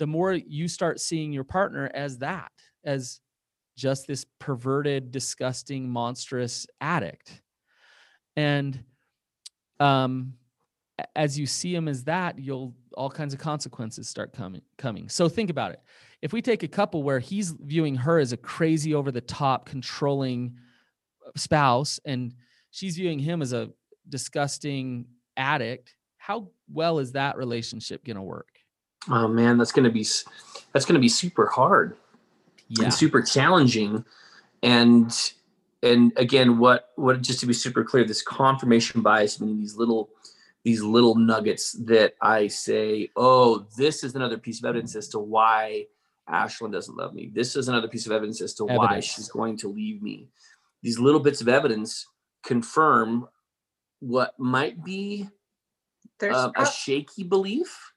the 0.00 0.06
more 0.06 0.32
you 0.32 0.66
start 0.66 0.98
seeing 0.98 1.30
your 1.30 1.44
partner 1.44 1.90
as 1.92 2.16
that, 2.18 2.50
as 2.84 3.20
just 3.76 4.06
this 4.06 4.24
perverted, 4.38 5.12
disgusting, 5.12 5.90
monstrous 5.90 6.66
addict. 6.80 7.42
And 8.34 8.82
um, 9.78 10.32
as 11.14 11.38
you 11.38 11.44
see 11.44 11.74
him 11.74 11.86
as 11.86 12.04
that, 12.04 12.38
you'll 12.38 12.74
all 12.94 13.10
kinds 13.10 13.34
of 13.34 13.40
consequences 13.40 14.08
start 14.08 14.32
coming 14.32 14.62
coming. 14.78 15.10
So 15.10 15.28
think 15.28 15.50
about 15.50 15.72
it 15.72 15.80
if 16.22 16.32
we 16.32 16.40
take 16.40 16.62
a 16.62 16.68
couple 16.68 17.02
where 17.02 17.18
he's 17.18 17.50
viewing 17.50 17.94
her 17.96 18.18
as 18.18 18.32
a 18.32 18.36
crazy 18.38 18.94
over 18.94 19.12
the 19.12 19.20
top 19.20 19.66
controlling 19.66 20.56
uh, 21.26 21.30
spouse 21.36 22.00
and 22.06 22.34
she's 22.70 22.96
viewing 22.96 23.18
him 23.18 23.42
as 23.42 23.52
a 23.52 23.70
disgusting 24.08 25.06
addict 25.36 25.94
how 26.16 26.48
well 26.72 26.98
is 26.98 27.12
that 27.12 27.36
relationship 27.36 28.04
going 28.04 28.16
to 28.16 28.22
work 28.22 28.49
oh 29.08 29.28
man 29.28 29.58
that's 29.58 29.72
going 29.72 29.84
to 29.84 29.90
be 29.90 30.06
that's 30.72 30.84
going 30.84 30.94
to 30.94 31.00
be 31.00 31.08
super 31.08 31.46
hard 31.46 31.96
yeah. 32.68 32.84
and 32.84 32.94
super 32.94 33.22
challenging 33.22 34.04
and 34.62 35.32
and 35.82 36.12
again 36.16 36.58
what 36.58 36.90
what 36.96 37.20
just 37.22 37.40
to 37.40 37.46
be 37.46 37.52
super 37.52 37.82
clear 37.82 38.04
this 38.04 38.22
confirmation 38.22 39.00
bias 39.00 39.40
meaning 39.40 39.58
these 39.58 39.76
little 39.76 40.10
these 40.64 40.82
little 40.82 41.14
nuggets 41.14 41.72
that 41.72 42.14
i 42.20 42.46
say 42.46 43.08
oh 43.16 43.66
this 43.76 44.04
is 44.04 44.14
another 44.14 44.36
piece 44.36 44.58
of 44.58 44.66
evidence 44.66 44.94
as 44.94 45.08
to 45.08 45.18
why 45.18 45.86
Ashlynn 46.30 46.72
doesn't 46.72 46.96
love 46.96 47.12
me. 47.12 47.30
This 47.34 47.56
is 47.56 47.68
another 47.68 47.88
piece 47.88 48.06
of 48.06 48.12
evidence 48.12 48.40
as 48.40 48.54
to 48.54 48.68
evidence. 48.68 48.88
why 48.88 49.00
she's 49.00 49.28
going 49.28 49.56
to 49.58 49.68
leave 49.68 50.00
me. 50.02 50.28
These 50.82 50.98
little 50.98 51.20
bits 51.20 51.40
of 51.40 51.48
evidence 51.48 52.06
confirm 52.44 53.28
what 54.00 54.38
might 54.38 54.82
be 54.84 55.28
uh, 56.22 56.50
a 56.56 56.66
shaky 56.66 57.24
belief 57.24 57.89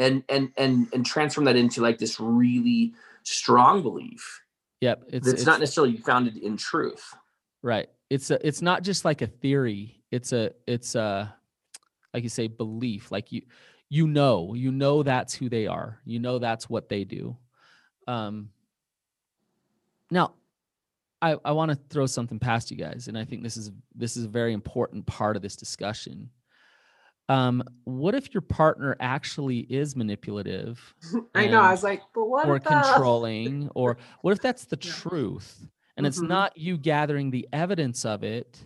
and 0.00 0.24
and 0.28 0.50
and 0.56 0.88
and 0.92 1.06
transform 1.06 1.44
that 1.44 1.56
into 1.56 1.80
like 1.82 1.98
this 1.98 2.18
really 2.18 2.94
strong 3.22 3.82
belief. 3.82 4.42
Yep, 4.80 5.04
it's, 5.08 5.28
it's, 5.28 5.46
not 5.46 5.60
necessarily 5.60 5.98
founded 5.98 6.38
in 6.38 6.56
truth. 6.56 7.14
Right. 7.62 7.90
It's 8.08 8.30
a 8.30 8.46
it's 8.46 8.62
not 8.62 8.82
just 8.82 9.04
like 9.04 9.20
a 9.20 9.26
theory. 9.26 10.02
It's 10.10 10.32
a 10.32 10.52
it's 10.66 10.94
a 10.94 11.34
like 12.14 12.22
you 12.22 12.30
say 12.30 12.48
belief. 12.48 13.12
Like 13.12 13.30
you 13.30 13.42
you 13.90 14.06
know 14.06 14.54
you 14.54 14.72
know 14.72 15.02
that's 15.02 15.34
who 15.34 15.50
they 15.50 15.66
are 15.66 16.00
you 16.06 16.18
know 16.18 16.38
that's 16.38 16.70
what 16.70 16.88
they 16.88 17.04
do 17.04 17.36
um 18.06 18.48
now 20.10 20.32
i 21.20 21.36
i 21.44 21.52
want 21.52 21.70
to 21.70 21.78
throw 21.90 22.06
something 22.06 22.38
past 22.38 22.70
you 22.70 22.76
guys 22.76 23.08
and 23.08 23.18
i 23.18 23.24
think 23.24 23.42
this 23.42 23.56
is 23.56 23.70
this 23.94 24.16
is 24.16 24.24
a 24.24 24.28
very 24.28 24.52
important 24.52 25.04
part 25.04 25.36
of 25.36 25.42
this 25.42 25.56
discussion 25.56 26.30
um 27.30 27.62
what 27.84 28.14
if 28.14 28.34
your 28.34 28.40
partner 28.40 28.96
actually 28.98 29.60
is 29.60 29.94
manipulative 29.94 30.94
i 31.34 31.46
know 31.46 31.60
i 31.60 31.70
was 31.70 31.84
like 31.84 32.02
but 32.12 32.26
what 32.26 32.46
or 32.46 32.58
controlling 32.58 33.70
or 33.74 33.96
what 34.22 34.32
if 34.32 34.42
that's 34.42 34.64
the 34.64 34.78
yeah. 34.82 34.92
truth 34.92 35.66
and 35.96 36.04
mm-hmm. 36.04 36.08
it's 36.08 36.20
not 36.20 36.54
you 36.56 36.76
gathering 36.76 37.30
the 37.30 37.48
evidence 37.52 38.04
of 38.04 38.24
it 38.24 38.58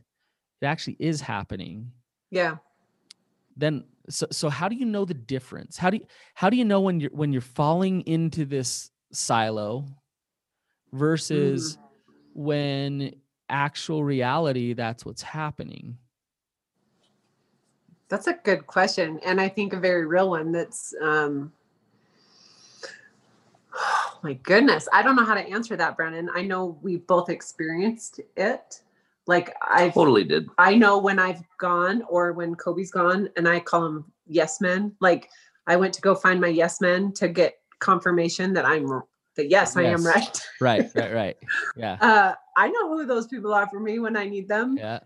it 0.62 0.66
actually 0.66 0.96
is 0.98 1.20
happening 1.20 1.92
yeah 2.30 2.56
then 3.56 3.84
so 4.08 4.26
so 4.32 4.48
how 4.48 4.66
do 4.66 4.76
you 4.76 4.86
know 4.86 5.04
the 5.04 5.14
difference 5.14 5.76
how 5.76 5.90
do 5.90 5.98
you 5.98 6.06
how 6.34 6.48
do 6.48 6.56
you 6.56 6.64
know 6.64 6.80
when 6.80 6.98
you're 7.00 7.10
when 7.12 7.32
you're 7.32 7.42
falling 7.42 8.00
into 8.02 8.46
this 8.46 8.90
silo 9.12 9.84
versus 10.92 11.76
mm. 11.76 11.80
when 12.32 13.14
actual 13.50 14.02
reality 14.02 14.72
that's 14.72 15.04
what's 15.04 15.22
happening 15.22 15.98
that's 18.08 18.26
a 18.26 18.34
good 18.44 18.66
question 18.66 19.20
and 19.24 19.40
i 19.40 19.48
think 19.48 19.72
a 19.72 19.80
very 19.80 20.06
real 20.06 20.30
one 20.30 20.52
that's 20.52 20.94
um 21.02 21.52
oh 23.74 24.18
my 24.22 24.34
goodness 24.34 24.88
i 24.92 25.02
don't 25.02 25.16
know 25.16 25.24
how 25.24 25.34
to 25.34 25.48
answer 25.48 25.76
that 25.76 25.96
brannon 25.96 26.28
i 26.34 26.42
know 26.42 26.78
we 26.82 26.96
both 26.96 27.28
experienced 27.28 28.20
it 28.36 28.80
like 29.26 29.54
I 29.62 29.88
totally 29.88 30.24
did. 30.24 30.48
I 30.58 30.74
know 30.74 30.98
when 30.98 31.18
I've 31.18 31.42
gone 31.58 32.02
or 32.08 32.32
when 32.32 32.54
Coby's 32.56 32.90
gone, 32.90 33.30
and 33.36 33.48
I 33.48 33.60
call 33.60 33.82
them 33.82 34.12
yes 34.26 34.60
men. 34.60 34.94
Like 35.00 35.30
I 35.66 35.76
went 35.76 35.94
to 35.94 36.00
go 36.02 36.14
find 36.14 36.40
my 36.40 36.48
yes 36.48 36.80
men 36.80 37.12
to 37.12 37.28
get 37.28 37.58
confirmation 37.78 38.52
that 38.54 38.66
I'm 38.66 38.86
that 39.36 39.48
yes, 39.48 39.74
yes. 39.74 39.76
I 39.76 39.82
am 39.84 40.06
right. 40.06 40.48
right, 40.60 40.90
right, 40.94 41.14
right. 41.14 41.36
Yeah. 41.76 41.96
Uh, 42.00 42.34
I 42.56 42.68
know 42.68 42.88
who 42.88 43.06
those 43.06 43.26
people 43.26 43.52
are 43.52 43.68
for 43.68 43.80
me 43.80 43.98
when 43.98 44.16
I 44.16 44.26
need 44.26 44.46
them. 44.46 44.76
Yeah. 44.78 45.00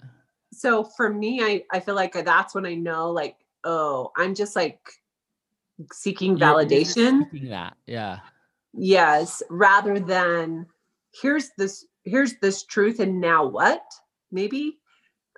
So 0.53 0.85
for 0.85 1.13
me, 1.13 1.43
I 1.43 1.65
I 1.73 1.81
feel 1.81 1.95
like 1.95 2.13
that's 2.13 2.55
when 2.55 2.67
I 2.67 2.75
know 2.75 3.11
like 3.11 3.37
oh 3.65 4.13
I'm 4.17 4.35
just 4.35 4.57
like 4.57 4.81
seeking 5.93 6.37
validation. 6.37 7.25
Seeking 7.31 7.51
that, 7.51 7.77
yeah. 7.87 8.21
Yes, 8.75 9.43
rather 9.51 9.99
than 9.99 10.67
here's 11.21 11.51
this 11.57 11.87
here's 12.05 12.35
this 12.41 12.65
truth 12.65 13.01
and 13.01 13.21
now 13.21 13.47
what 13.47 13.83
maybe 14.31 14.79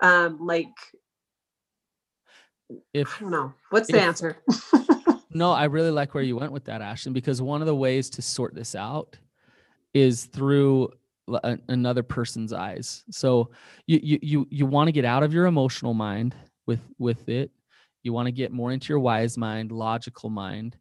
um 0.03 0.39
like 0.45 0.73
if 2.93 3.17
i 3.17 3.21
don't 3.21 3.31
know 3.31 3.53
what's 3.71 3.91
the 3.91 4.01
answer 4.01 4.37
no 5.31 5.53
i 5.53 5.65
really 5.65 5.91
like 5.91 6.15
where 6.15 6.23
you 6.23 6.37
went 6.37 6.53
with 6.53 6.65
that 6.65 6.81
ashlynn 6.81 7.13
because 7.13 7.43
one 7.43 7.61
of 7.61 7.67
the 7.67 7.75
ways 7.75 8.11
to 8.11 8.23
sort 8.23 8.55
this 8.55 8.75
out 8.75 9.17
is 9.95 10.27
through 10.27 10.89
a, 11.35 11.59
another 11.69 12.03
person's 12.03 12.53
eyes 12.53 13.05
so 13.11 13.51
you 13.87 14.01
you 14.03 14.19
you, 14.23 14.47
you 14.51 14.67
want 14.67 14.89
to 14.89 14.93
get 14.93 15.05
out 15.05 15.23
of 15.23 15.33
your 15.33 15.47
emotional 15.47 15.95
mind 15.95 16.35
with 16.67 16.81
with 16.99 17.29
it 17.29 17.51
you 18.03 18.13
want 18.13 18.27
to 18.27 18.33
get 18.33 18.53
more 18.53 18.73
into 18.73 18.89
your 18.89 19.01
wise 19.01 19.37
mind 19.37 19.73
logical 19.73 20.31
mind 20.31 20.77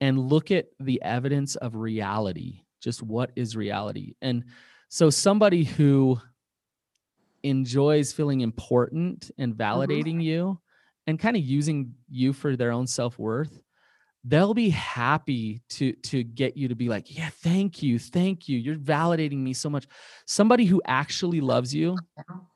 and 0.00 0.18
look 0.18 0.50
at 0.50 0.66
the 0.78 1.00
evidence 1.02 1.56
of 1.56 1.74
reality 1.74 2.62
just 2.80 3.02
what 3.02 3.30
is 3.36 3.56
reality 3.56 4.14
and 4.22 4.44
so 4.88 5.10
somebody 5.10 5.64
who 5.64 6.20
enjoys 7.42 8.12
feeling 8.12 8.40
important 8.40 9.30
and 9.38 9.54
mm-hmm. 9.54 9.62
validating 9.62 10.14
mm-hmm. 10.14 10.20
you 10.20 10.60
and 11.06 11.18
kind 11.18 11.36
of 11.36 11.42
using 11.42 11.94
you 12.08 12.32
for 12.32 12.56
their 12.56 12.72
own 12.72 12.86
self-worth 12.86 13.60
they'll 14.24 14.54
be 14.54 14.70
happy 14.70 15.62
to 15.70 15.92
to 15.92 16.22
get 16.22 16.56
you 16.56 16.68
to 16.68 16.74
be 16.74 16.88
like 16.88 17.16
yeah 17.16 17.30
thank 17.42 17.82
you 17.82 17.98
thank 17.98 18.48
you. 18.48 18.58
You're 18.58 18.76
validating 18.76 19.38
me 19.38 19.52
so 19.52 19.70
much. 19.70 19.86
Somebody 20.26 20.64
who 20.64 20.82
actually 20.86 21.40
loves 21.40 21.74
you 21.74 21.96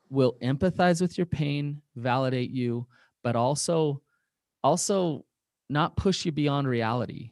will 0.09 0.37
empathize 0.43 1.01
with 1.01 1.17
your 1.17 1.25
pain 1.25 1.81
validate 1.95 2.51
you 2.51 2.85
but 3.23 3.35
also 3.35 4.01
also 4.63 5.25
not 5.69 5.97
push 5.97 6.25
you 6.25 6.31
beyond 6.31 6.67
reality. 6.67 7.31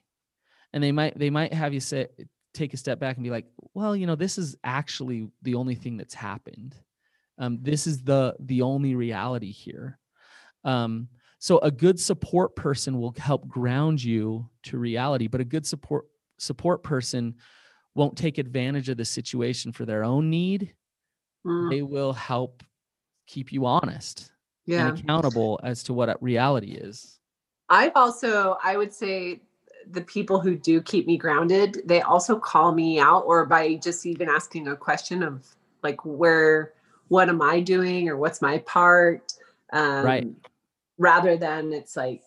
And 0.74 0.84
they 0.84 0.92
might 0.92 1.18
they 1.18 1.30
might 1.30 1.54
have 1.54 1.74
you 1.74 1.80
say 1.80 2.08
take 2.54 2.74
a 2.74 2.78
step 2.78 3.00
back 3.00 3.18
and 3.18 3.24
be 3.24 3.30
like 3.30 3.46
well 3.74 3.96
you 3.96 4.06
know 4.08 4.16
this 4.16 4.38
is 4.38 4.56
actually 4.64 5.28
the 5.44 5.56
only 5.56 5.76
thing 5.76 5.98
that's 5.98 6.16
happened. 6.16 6.76
Um, 7.38 7.60
this 7.62 7.86
is 7.86 8.04
the 8.04 8.36
the 8.40 8.64
only 8.64 8.96
reality 8.96 9.52
here. 9.52 10.00
Um, 10.64 11.10
so 11.44 11.58
a 11.58 11.70
good 11.70 12.00
support 12.00 12.56
person 12.56 13.02
will 13.02 13.14
help 13.18 13.50
ground 13.50 14.02
you 14.02 14.50
to 14.64 14.78
reality, 14.78 15.28
but 15.28 15.42
a 15.42 15.44
good 15.44 15.66
support 15.66 16.06
support 16.38 16.84
person 16.84 17.36
won't 17.96 18.18
take 18.18 18.38
advantage 18.38 18.88
of 18.88 18.96
the 18.96 19.04
situation 19.04 19.74
for 19.74 19.84
their 19.84 20.06
own 20.06 20.30
need. 20.30 20.74
Mm. 21.46 21.70
They 21.70 21.82
will 21.82 22.14
help 22.14 22.64
keep 23.28 23.52
you 23.52 23.66
honest 23.66 24.32
yeah. 24.66 24.88
and 24.88 24.98
accountable 24.98 25.60
as 25.66 25.84
to 25.84 25.94
what 25.94 26.24
reality 26.24 26.76
is. 26.76 27.20
I've 27.68 27.92
also, 27.94 28.56
I 28.64 28.78
would 28.78 28.94
say, 28.94 29.42
the 29.92 30.00
people 30.00 30.40
who 30.40 30.56
do 30.56 30.82
keep 30.82 31.08
me 31.08 31.18
grounded, 31.18 31.82
they 31.84 32.00
also 32.04 32.40
call 32.40 32.72
me 32.72 33.02
out, 33.02 33.24
or 33.26 33.46
by 33.46 33.76
just 33.76 34.06
even 34.06 34.30
asking 34.30 34.70
a 34.70 34.78
question 34.78 35.22
of 35.22 35.46
like 35.84 36.06
where 36.06 36.72
what 37.10 37.28
am 37.28 37.42
I 37.42 37.60
doing 37.60 38.08
or 38.08 38.16
what's 38.16 38.42
my 38.42 38.60
part? 38.60 39.34
Um, 39.74 40.06
right. 40.06 40.28
Rather 40.98 41.38
than 41.38 41.74
it's 41.74 41.96
like 41.96 42.22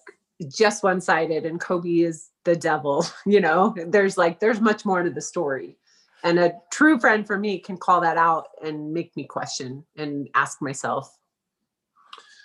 just 0.49 0.83
one 0.83 1.01
sided 1.01 1.47
and 1.47 1.61
Coby 1.61 2.05
is 2.05 2.31
the 2.45 2.57
devil, 2.57 3.07
you 3.27 3.41
know, 3.41 3.75
there's 3.87 4.19
like, 4.19 4.41
there's 4.41 4.61
much 4.61 4.85
more 4.85 5.03
to 5.03 5.11
the 5.11 5.21
story. 5.21 5.77
And 6.23 6.39
a 6.39 6.55
true 6.73 6.99
friend 6.99 7.27
for 7.27 7.39
me 7.39 7.59
can 7.59 7.77
call 7.77 8.01
that 8.01 8.17
out 8.17 8.49
and 8.65 8.93
make 8.93 9.17
me 9.17 9.25
question 9.25 9.85
and 9.97 10.29
ask 10.35 10.61
myself. 10.61 11.17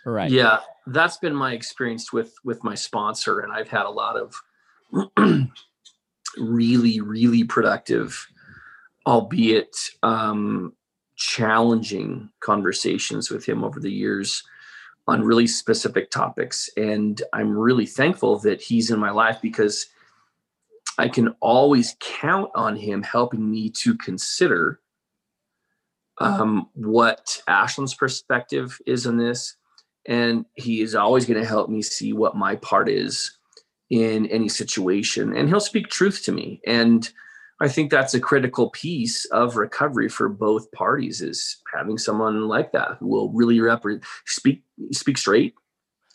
Right. 0.05 0.31
Yeah, 0.31 0.59
that's 0.87 1.17
been 1.17 1.35
my 1.35 1.53
experience 1.53 2.11
with 2.11 2.33
with 2.43 2.63
my 2.63 2.73
sponsor, 2.73 3.41
and 3.41 3.53
I've 3.53 3.69
had 3.69 3.85
a 3.85 3.89
lot 3.89 4.17
of 4.17 5.13
really, 6.37 7.01
really 7.01 7.43
productive, 7.43 8.27
albeit 9.05 9.75
um, 10.01 10.73
challenging 11.15 12.29
conversations 12.39 13.29
with 13.29 13.45
him 13.45 13.63
over 13.63 13.79
the 13.79 13.91
years 13.91 14.43
on 15.07 15.23
really 15.23 15.47
specific 15.47 16.11
topics. 16.11 16.69
And 16.77 17.21
I'm 17.33 17.57
really 17.57 17.85
thankful 17.85 18.39
that 18.39 18.61
he's 18.61 18.91
in 18.91 18.99
my 18.99 19.11
life 19.11 19.39
because 19.41 19.87
I 20.97 21.07
can 21.07 21.35
always 21.39 21.95
count 21.99 22.51
on 22.55 22.75
him 22.75 23.01
helping 23.01 23.49
me 23.49 23.69
to 23.71 23.95
consider 23.97 24.79
um, 26.19 26.69
what 26.73 27.41
Ashlynn's 27.47 27.95
perspective 27.95 28.77
is 28.85 29.05
in 29.05 29.17
this. 29.17 29.55
And 30.07 30.45
he 30.55 30.81
is 30.81 30.95
always 30.95 31.25
going 31.25 31.39
to 31.39 31.47
help 31.47 31.69
me 31.69 31.81
see 31.81 32.13
what 32.13 32.35
my 32.35 32.55
part 32.57 32.89
is 32.89 33.37
in 33.89 34.27
any 34.27 34.49
situation. 34.49 35.35
And 35.35 35.47
he'll 35.49 35.59
speak 35.59 35.89
truth 35.89 36.23
to 36.25 36.31
me. 36.31 36.61
And 36.65 37.09
I 37.61 37.67
think 37.67 37.91
that's 37.91 38.15
a 38.15 38.19
critical 38.19 38.71
piece 38.71 39.25
of 39.25 39.55
recovery 39.55 40.09
for 40.09 40.27
both 40.27 40.71
parties 40.71 41.21
is 41.21 41.57
having 41.73 41.99
someone 41.99 42.47
like 42.47 42.71
that 42.71 42.97
who 42.99 43.07
will 43.07 43.31
really 43.31 43.59
represent, 43.59 44.03
speak, 44.25 44.63
speak 44.91 45.17
straight, 45.17 45.53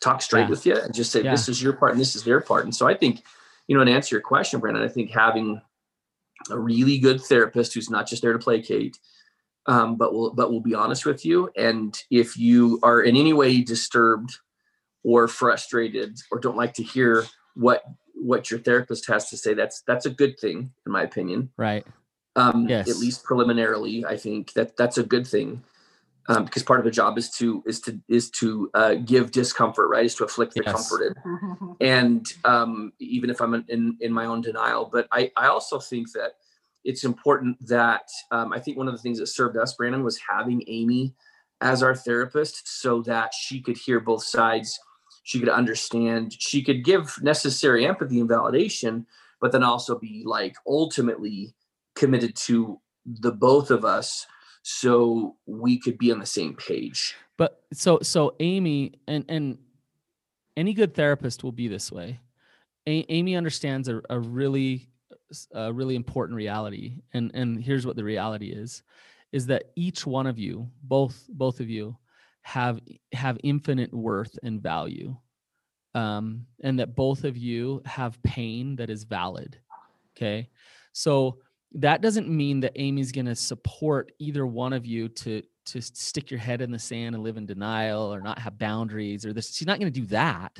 talk 0.00 0.20
straight 0.22 0.42
Yeah. 0.42 0.50
with 0.50 0.66
you 0.66 0.76
and 0.76 0.92
just 0.92 1.12
say, 1.12 1.22
Yeah. 1.22 1.30
this 1.30 1.48
is 1.48 1.62
your 1.62 1.72
part 1.72 1.92
and 1.92 2.00
this 2.00 2.16
is 2.16 2.24
their 2.24 2.40
part. 2.40 2.64
And 2.64 2.74
so 2.74 2.88
I 2.88 2.94
think, 2.94 3.22
you 3.68 3.78
know, 3.78 3.84
to 3.84 3.90
answer 3.90 4.16
your 4.16 4.22
question, 4.22 4.58
Brannon, 4.58 4.82
I 4.82 4.88
think 4.88 5.12
having 5.12 5.60
a 6.50 6.58
really 6.58 6.98
good 6.98 7.20
therapist 7.20 7.74
who's 7.74 7.90
not 7.90 8.08
just 8.08 8.22
there 8.22 8.32
to 8.32 8.38
placate, 8.40 8.98
um, 9.66 9.96
but 9.96 10.12
will 10.12 10.34
but 10.34 10.50
will 10.50 10.60
be 10.60 10.74
honest 10.74 11.06
with 11.06 11.24
you. 11.24 11.48
And 11.56 11.96
if 12.10 12.36
you 12.36 12.80
are 12.82 13.02
in 13.02 13.16
any 13.16 13.32
way 13.32 13.62
disturbed 13.62 14.36
or 15.04 15.28
frustrated 15.28 16.18
or 16.32 16.40
don't 16.40 16.56
like 16.56 16.74
to 16.74 16.82
hear 16.82 17.24
what 17.54 17.84
what 18.16 18.50
your 18.50 18.60
therapist 18.60 19.06
has 19.06 19.30
to 19.30 19.36
say, 19.36 19.54
that's 19.54 19.82
that's 19.86 20.06
a 20.06 20.10
good 20.10 20.38
thing, 20.38 20.72
in 20.84 20.92
my 20.92 21.02
opinion. 21.02 21.50
Right. 21.56 21.86
Um, 22.34 22.68
Yes. 22.68 22.88
At 22.88 22.96
least 22.96 23.24
preliminarily, 23.24 24.04
I 24.04 24.16
think 24.16 24.52
that 24.54 24.76
that's 24.76 24.98
a 24.98 25.02
good 25.02 25.26
thing. 25.26 25.62
Um, 26.28 26.44
because 26.44 26.64
part 26.64 26.80
of 26.80 26.84
the 26.84 26.90
job 26.90 27.18
is 27.18 27.30
to 27.32 27.62
is 27.66 27.80
to 27.82 28.00
is 28.08 28.30
to 28.30 28.70
uh, 28.74 28.94
give 28.94 29.30
discomfort, 29.30 29.88
right? 29.88 30.04
Is 30.04 30.16
to 30.16 30.24
afflict 30.24 30.54
the 30.54 30.62
Yes. 30.64 30.72
comforted 30.74 31.16
and 31.80 32.26
um, 32.44 32.92
even 32.98 33.30
if 33.30 33.40
I'm 33.40 33.64
in 33.68 33.96
in 34.00 34.12
my 34.12 34.26
own 34.26 34.40
denial. 34.40 34.88
But 34.92 35.06
I 35.12 35.30
I 35.36 35.46
also 35.46 35.78
think 35.78 36.12
that 36.12 36.32
it's 36.84 37.04
important 37.04 37.64
that 37.66 38.08
um, 38.30 38.52
I 38.52 38.60
think 38.60 38.76
one 38.76 38.88
of 38.88 38.94
the 38.94 39.00
things 39.00 39.18
that 39.18 39.26
served 39.26 39.56
us, 39.56 39.74
Brannon, 39.74 40.04
was 40.04 40.18
having 40.28 40.62
Amy 40.66 41.14
as 41.60 41.82
our 41.82 41.94
therapist, 41.94 42.80
so 42.80 43.02
that 43.02 43.32
she 43.34 43.60
could 43.60 43.76
hear 43.76 43.98
both 44.00 44.22
sides, 44.22 44.78
she 45.26 45.40
could 45.40 45.48
understand, 45.48 46.32
she 46.38 46.62
could 46.62 46.84
give 46.84 47.20
necessary 47.20 47.84
empathy 47.84 48.20
and 48.20 48.30
validation, 48.30 49.04
but 49.40 49.50
then 49.50 49.64
also 49.64 49.98
be 49.98 50.22
like 50.24 50.54
ultimately 50.68 51.52
committed 51.96 52.36
to 52.36 52.80
the 53.04 53.32
both 53.32 53.72
of 53.72 53.84
us 53.84 54.24
so 54.62 55.36
we 55.46 55.80
could 55.80 55.98
be 55.98 56.12
on 56.12 56.20
the 56.20 56.26
same 56.26 56.54
page 56.54 57.16
But 57.36 57.60
so 57.72 57.98
so 58.02 58.36
Amy 58.38 58.92
and 59.08 59.24
and 59.28 59.58
any 60.56 60.72
good 60.74 60.94
therapist 60.94 61.42
will 61.42 61.52
be 61.52 61.66
this 61.68 61.90
way. 61.90 62.20
A- 62.86 63.06
Amy 63.08 63.34
understands 63.36 63.88
a, 63.88 64.00
a 64.08 64.18
really 64.18 64.88
a 65.52 65.72
really 65.72 65.96
important 65.96 66.36
reality, 66.36 67.02
and 67.12 67.32
and 67.34 67.62
here's 67.62 67.84
what 67.84 67.96
the 67.96 68.04
reality 68.04 68.50
is: 68.52 68.84
is 69.32 69.46
that 69.46 69.72
each 69.74 70.06
one 70.06 70.26
of 70.28 70.38
you, 70.38 70.68
both 70.84 71.26
both 71.28 71.58
of 71.58 71.68
you, 71.68 71.96
have 72.46 72.78
have 73.12 73.36
infinite 73.42 73.92
worth 73.92 74.38
and 74.44 74.62
value, 74.62 75.16
um, 75.96 76.46
and 76.62 76.78
that 76.78 76.94
both 76.94 77.24
of 77.24 77.36
you 77.36 77.82
have 77.84 78.22
pain 78.22 78.76
that 78.76 78.88
is 78.88 79.02
valid. 79.02 79.58
Okay, 80.16 80.48
so 80.92 81.38
that 81.72 82.02
doesn't 82.02 82.28
mean 82.28 82.60
that 82.60 82.70
Amy's 82.76 83.10
going 83.10 83.26
to 83.26 83.34
support 83.34 84.12
either 84.20 84.46
one 84.46 84.72
of 84.72 84.86
you 84.86 85.08
to 85.08 85.42
to 85.66 85.80
stick 85.80 86.30
your 86.30 86.38
head 86.38 86.60
in 86.60 86.70
the 86.70 86.78
sand 86.78 87.16
and 87.16 87.24
live 87.24 87.36
in 87.36 87.46
denial 87.46 88.14
or 88.14 88.20
not 88.20 88.38
have 88.38 88.56
boundaries 88.56 89.26
or 89.26 89.32
this 89.32 89.52
she's 89.52 89.66
not 89.66 89.80
going 89.80 89.92
to 89.92 90.00
do 90.00 90.06
that. 90.06 90.56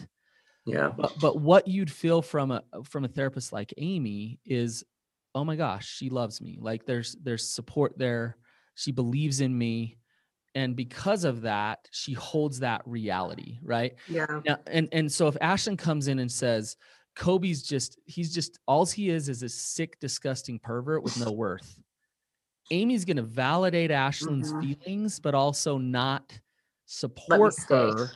Yeah. 0.67 0.89
But 0.89 1.13
but 1.21 1.41
what 1.41 1.69
you'd 1.69 1.93
feel 1.93 2.21
from 2.21 2.51
a 2.51 2.65
from 2.83 3.05
a 3.05 3.09
therapist 3.09 3.53
like 3.53 3.73
Amy 3.77 4.41
is 4.45 4.83
oh 5.37 5.45
my 5.45 5.55
gosh 5.55 5.87
she 5.87 6.11
loves 6.11 6.41
me. 6.41 6.59
Like 6.61 6.85
there's 6.85 7.17
there's 7.23 7.49
support 7.49 7.97
there. 7.97 8.39
She 8.75 8.91
believes 8.91 9.41
in 9.41 9.57
me 9.57 9.99
and 10.57 10.75
because 10.75 11.25
of 11.25 11.42
that 11.42 11.87
she 11.92 12.14
holds 12.14 12.59
that 12.61 12.81
reality 12.87 13.59
right 13.62 13.95
yeah. 14.09 14.27
now, 14.45 14.59
and 14.66 14.88
and 14.90 15.12
so 15.12 15.29
if 15.29 15.35
Ashlynn 15.37 15.79
comes 15.79 16.09
in 16.09 16.19
and 16.19 16.33
says 16.33 16.77
Coby's 17.14 17.62
just 17.62 17.99
he's 18.07 18.35
just 18.35 18.59
all 18.66 18.87
he 18.87 19.11
is 19.11 19.29
is 19.29 19.42
a 19.42 19.49
sick, 19.49 20.01
disgusting 20.01 20.59
pervert 20.59 21.03
with 21.03 21.19
no 21.19 21.31
worth. 21.31 21.79
Amy's 22.71 23.05
gonna 23.05 23.23
validate 23.23 23.90
Ashlynn's 23.90 24.53
Mhm. 24.53 24.61
feelings, 24.61 25.21
but 25.21 25.35
also 25.35 25.79
not 25.79 26.38
support 26.87 27.55
her. 27.69 28.11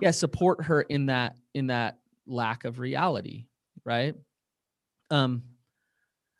yeah, 0.00 0.10
support 0.10 0.64
her 0.64 0.82
in 0.82 1.06
that 1.06 1.36
in 1.54 1.66
that 1.66 1.98
lack 2.26 2.64
of 2.64 2.78
reality, 2.78 3.46
right? 3.84 4.14
Um, 5.10 5.42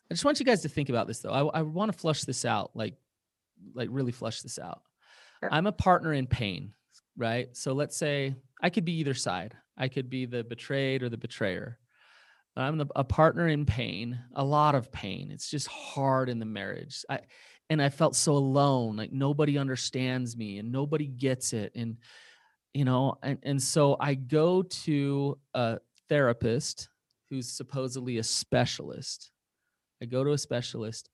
I 0.09 0.13
just 0.13 0.23
want 0.25 0.39
you 0.39 0.45
guys 0.45 0.61
to 0.61 0.69
think 0.69 0.89
about 0.89 1.07
this 1.07 1.19
though. 1.19 1.31
I, 1.31 1.59
I 1.59 1.61
want 1.61 1.91
to 1.91 1.97
flush 1.97 2.23
this 2.23 2.45
out, 2.45 2.71
like 2.73 2.95
like 3.73 3.89
really 3.91 4.11
flush 4.11 4.41
this 4.41 4.57
out. 4.57 4.81
I'm 5.49 5.67
a 5.67 5.71
partner 5.71 6.13
in 6.13 6.27
pain, 6.27 6.73
right? 7.17 7.49
So 7.55 7.73
let's 7.73 7.97
say 7.97 8.35
I 8.61 8.69
could 8.69 8.85
be 8.85 8.99
either 8.99 9.13
side. 9.13 9.55
I 9.77 9.87
could 9.87 10.09
be 10.09 10.25
the 10.25 10.43
betrayed 10.43 11.03
or 11.03 11.09
the 11.09 11.17
betrayer. 11.17 11.79
I'm 12.55 12.77
the, 12.77 12.87
a 12.95 13.03
partner 13.03 13.47
in 13.47 13.65
pain, 13.65 14.19
a 14.35 14.43
lot 14.43 14.75
of 14.75 14.91
pain. 14.91 15.31
It's 15.31 15.49
just 15.49 15.67
hard 15.67 16.29
in 16.29 16.39
the 16.39 16.45
marriage. 16.45 17.05
I 17.09 17.19
and 17.69 17.81
I 17.81 17.87
felt 17.87 18.17
so 18.17 18.33
alone, 18.33 18.97
like 18.97 19.13
nobody 19.13 19.57
understands 19.57 20.35
me 20.35 20.57
and 20.57 20.73
nobody 20.73 21.07
gets 21.07 21.53
it. 21.53 21.71
And 21.73 21.97
you 22.73 22.83
know, 22.83 23.17
and, 23.23 23.39
and 23.43 23.61
so 23.61 23.95
I 23.99 24.15
go 24.15 24.61
to 24.61 25.39
a 25.53 25.79
therapist 26.09 26.89
who's 27.29 27.49
supposedly 27.49 28.17
a 28.17 28.23
specialist. 28.23 29.31
I 30.01 30.05
go 30.05 30.23
to 30.23 30.31
a 30.31 30.37
specialist 30.37 31.09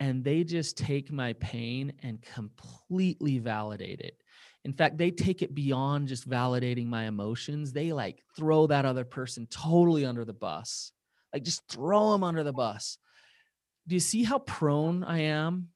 and 0.00 0.24
they 0.24 0.42
just 0.42 0.78
take 0.78 1.12
my 1.12 1.34
pain 1.34 1.92
and 2.02 2.20
completely 2.22 3.38
validate 3.38 4.00
it. 4.00 4.16
In 4.64 4.72
fact, 4.72 4.98
they 4.98 5.10
take 5.10 5.42
it 5.42 5.54
beyond 5.54 6.08
just 6.08 6.28
validating 6.28 6.86
my 6.86 7.04
emotions. 7.04 7.72
They 7.72 7.92
like 7.92 8.22
throw 8.36 8.66
that 8.66 8.84
other 8.84 9.04
person 9.04 9.46
totally 9.46 10.04
under 10.04 10.24
the 10.24 10.32
bus. 10.32 10.92
Like 11.32 11.44
just 11.44 11.68
throw 11.68 12.12
them 12.12 12.24
under 12.24 12.42
the 12.42 12.52
bus. 12.52 12.98
Do 13.86 13.94
you 13.94 14.00
see 14.00 14.24
how 14.24 14.38
prone 14.40 15.04
I 15.04 15.20
am 15.20 15.68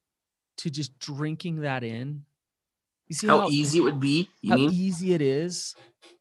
to 0.58 0.70
just 0.70 0.98
drinking 0.98 1.60
that 1.60 1.84
in? 1.84 2.24
You 3.08 3.14
see 3.14 3.26
how 3.26 3.48
easy 3.48 3.78
it 3.78 3.82
would 3.82 4.00
be 4.00 4.28
how 4.48 4.56
mean 4.56 4.70
easy 4.72 5.12
it 5.12 5.20
is 5.20 5.74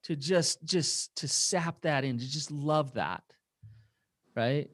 to 0.03 0.15
just 0.15 0.63
just 0.65 1.15
to 1.17 1.27
sap 1.27 1.81
that 1.81 2.03
in 2.03 2.17
to 2.17 2.29
just 2.29 2.51
love 2.51 2.93
that 2.95 3.23
right 4.35 4.69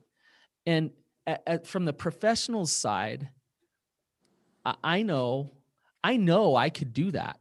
and 0.66 0.90
at, 1.28 1.44
at- 1.46 1.68
from 1.68 1.86
the 1.86 1.94
professional 1.94 2.66
side 2.66 3.30
I, 4.66 4.76
I 4.84 5.02
know 5.04 5.52
i 6.04 6.18
know 6.18 6.56
i 6.56 6.70
could 6.70 6.94
do 6.94 7.12
that 7.12 7.40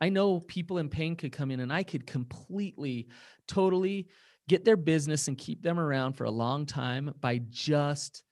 i 0.00 0.08
know 0.08 0.40
people 0.40 0.78
in 0.78 0.88
pain 0.88 1.16
could 1.16 1.32
come 1.32 1.50
in 1.50 1.60
and 1.60 1.72
i 1.72 1.82
could 1.82 2.06
completely 2.06 3.08
totally 3.46 4.08
get 4.48 4.64
their 4.64 4.76
business 4.76 5.28
and 5.28 5.38
keep 5.38 5.62
them 5.62 5.78
around 5.78 6.14
for 6.14 6.24
a 6.24 6.30
long 6.30 6.66
time 6.66 7.14
by 7.20 7.38
just 7.48 8.22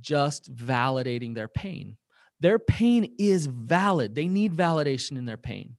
just 0.00 0.54
validating 0.54 1.34
their 1.34 1.48
pain 1.48 1.96
their 2.40 2.58
pain 2.58 3.14
is 3.18 3.46
valid 3.46 4.14
they 4.14 4.28
need 4.28 4.52
validation 4.52 5.16
in 5.16 5.24
their 5.24 5.36
pain 5.36 5.76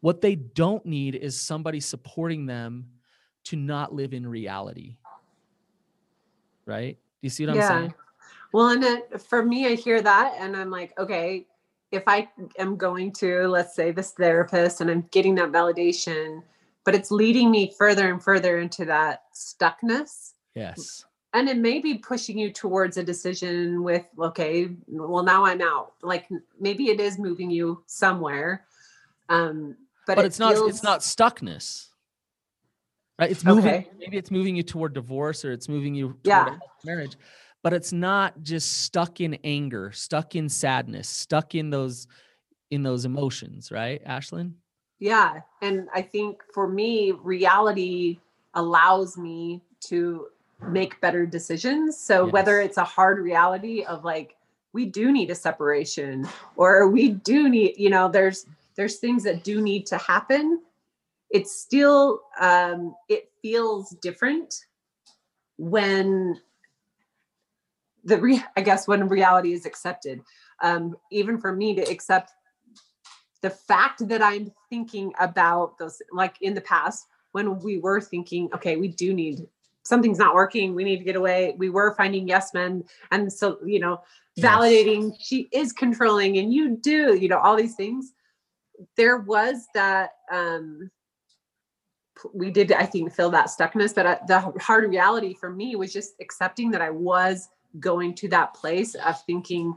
what 0.00 0.20
they 0.20 0.34
don't 0.36 0.86
need 0.86 1.14
is 1.14 1.40
somebody 1.40 1.80
supporting 1.80 2.46
them 2.46 2.86
to 3.44 3.56
not 3.56 3.94
live 3.94 4.12
in 4.12 4.26
reality. 4.26 4.98
Right? 6.66 6.98
Do 7.20 7.26
you 7.26 7.30
see 7.30 7.46
what 7.46 7.56
Yeah. 7.56 7.68
I'm 7.68 7.80
saying? 7.80 7.94
Well, 8.52 8.68
and 8.68 8.84
it, 8.84 9.20
for 9.20 9.44
me, 9.44 9.66
I 9.66 9.74
hear 9.74 10.00
that 10.02 10.34
and 10.38 10.56
I'm 10.56 10.70
like, 10.70 10.98
okay, 10.98 11.46
if 11.90 12.04
I 12.06 12.28
am 12.58 12.76
going 12.76 13.12
to, 13.14 13.46
let's 13.48 13.74
say, 13.74 13.90
this 13.90 14.12
therapist 14.12 14.80
and 14.80 14.90
I'm 14.90 15.02
getting 15.10 15.34
that 15.36 15.52
validation, 15.52 16.42
but 16.84 16.94
it's 16.94 17.10
leading 17.10 17.50
me 17.50 17.72
further 17.76 18.10
and 18.10 18.22
further 18.22 18.58
into 18.58 18.84
that 18.86 19.24
stuckness. 19.34 20.32
Yes. 20.54 21.04
And 21.34 21.48
it 21.48 21.58
may 21.58 21.78
be 21.80 21.94
pushing 21.98 22.38
you 22.38 22.50
towards 22.52 22.96
a 22.96 23.02
decision 23.02 23.82
with, 23.82 24.06
okay, 24.18 24.70
well, 24.86 25.22
now 25.22 25.44
I'm 25.44 25.60
out. 25.60 25.92
Like 26.02 26.26
maybe 26.58 26.88
it 26.88 27.00
is 27.00 27.18
moving 27.18 27.50
you 27.50 27.82
somewhere. 27.86 28.64
Um, 29.28 29.76
but, 30.06 30.16
But, 30.16 30.24
it 30.24 30.28
it's 30.28 30.38
not 30.38 30.54
feels- 30.54 30.70
it's 30.70 30.82
not 30.82 31.00
stuckness. 31.00 31.87
Right? 33.18 33.30
It's 33.30 33.44
moving 33.44 33.74
Okay. 33.74 33.90
maybe 33.98 34.16
it's 34.16 34.30
moving 34.30 34.54
you 34.54 34.62
toward 34.62 34.92
divorce 34.94 35.44
or 35.44 35.52
it's 35.52 35.68
moving 35.68 35.94
you 35.94 36.08
toward 36.08 36.22
Yeah. 36.24 36.56
marriage. 36.84 37.16
But 37.62 37.72
it's 37.72 37.92
not 37.92 38.40
just 38.42 38.82
stuck 38.84 39.20
in 39.20 39.34
anger, 39.42 39.90
stuck 39.92 40.36
in 40.36 40.48
sadness, 40.48 41.08
stuck 41.08 41.54
in 41.54 41.70
those 41.70 42.06
in 42.70 42.82
those 42.82 43.04
emotions, 43.06 43.72
right, 43.72 44.04
Ashlynn? 44.04 44.52
Yeah. 45.00 45.40
And 45.62 45.88
I 45.94 46.02
think 46.02 46.42
for 46.52 46.68
me, 46.68 47.12
reality 47.12 48.18
allows 48.54 49.16
me 49.16 49.62
to 49.86 50.26
make 50.68 51.00
better 51.00 51.24
decisions. 51.24 51.96
So 51.98 52.24
Yes. 52.26 52.32
whether 52.32 52.60
it's 52.60 52.76
a 52.76 52.84
hard 52.84 53.18
reality 53.18 53.84
of 53.84 54.04
like, 54.04 54.36
we 54.74 54.84
do 54.84 55.10
need 55.12 55.30
a 55.30 55.34
separation 55.34 56.28
or 56.56 56.88
we 56.88 57.10
do 57.10 57.48
need, 57.48 57.76
you 57.78 57.90
know, 57.90 58.08
there's 58.08 58.46
there's 58.76 58.96
things 58.98 59.24
that 59.24 59.42
do 59.42 59.60
need 59.60 59.86
to 59.86 59.96
happen. 59.98 60.60
It's 61.30 61.60
still 61.60 62.22
um 62.40 62.94
it 63.08 63.30
feels 63.42 63.90
different 64.02 64.54
when 65.58 66.40
the 68.04 68.18
re- 68.20 68.44
I 68.56 68.60
guess 68.62 68.88
when 68.88 69.08
reality 69.08 69.52
is 69.52 69.66
accepted. 69.66 70.22
Um, 70.62 70.96
even 71.12 71.38
for 71.38 71.52
me 71.52 71.74
to 71.74 71.82
accept 71.82 72.32
the 73.42 73.50
fact 73.50 74.08
that 74.08 74.22
I'm 74.22 74.52
thinking 74.70 75.12
about 75.20 75.78
those, 75.78 76.00
like 76.12 76.36
in 76.40 76.54
the 76.54 76.60
past, 76.62 77.06
when 77.32 77.58
we 77.60 77.78
were 77.78 78.00
thinking, 78.00 78.48
okay, 78.54 78.76
we 78.76 78.88
do 78.88 79.12
need 79.14 79.46
something's 79.84 80.18
not 80.18 80.34
working, 80.34 80.74
we 80.74 80.84
need 80.84 80.98
to 80.98 81.04
get 81.04 81.16
away. 81.16 81.54
We 81.58 81.70
were 81.70 81.94
finding 81.94 82.26
yes 82.28 82.52
men, 82.54 82.84
and 83.10 83.32
so 83.32 83.58
you 83.64 83.80
know, 83.80 84.00
Yes. 84.36 84.46
validating 84.46 85.12
she 85.20 85.48
is 85.52 85.72
controlling, 85.72 86.38
and 86.38 86.52
you 86.52 86.76
do, 86.76 87.16
you 87.16 87.28
know, 87.28 87.38
all 87.38 87.56
these 87.56 87.74
things. 87.74 88.12
There 88.96 89.18
was 89.18 89.66
that. 89.74 90.10
um 90.32 90.90
we 92.32 92.50
did, 92.50 92.72
I 92.72 92.86
think, 92.86 93.12
feel 93.12 93.30
that 93.30 93.46
stuckness, 93.46 93.94
but 93.94 94.06
uh, 94.06 94.18
the 94.26 94.40
hard 94.60 94.88
reality 94.88 95.34
for 95.34 95.50
me 95.50 95.76
was 95.76 95.92
just 95.92 96.14
accepting 96.20 96.70
that 96.72 96.82
I 96.82 96.90
was 96.90 97.48
going 97.80 98.14
to 98.14 98.28
that 98.28 98.54
place 98.54 98.94
of 98.94 99.22
thinking 99.24 99.74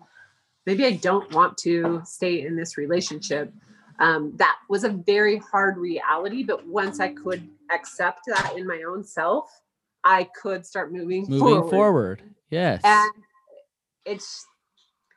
maybe 0.65 0.85
I 0.85 0.91
don't 0.91 1.31
want 1.33 1.57
to 1.59 2.01
stay 2.05 2.45
in 2.45 2.55
this 2.55 2.77
relationship. 2.77 3.53
Um, 3.99 4.33
that 4.37 4.57
was 4.69 4.83
a 4.83 4.89
very 4.89 5.37
hard 5.37 5.77
reality, 5.77 6.43
but 6.43 6.65
once 6.67 6.99
I 6.99 7.09
could 7.09 7.47
accept 7.71 8.21
that 8.27 8.53
in 8.57 8.65
my 8.65 8.83
own 8.87 9.03
self, 9.03 9.61
I 10.03 10.27
could 10.41 10.65
start 10.65 10.91
moving, 10.91 11.25
forward. 11.25 11.39
Moving 11.39 11.69
forward. 11.69 11.69
forward. 11.69 12.23
Yes. 12.49 12.81
And 12.83 13.11
it's 14.05 14.45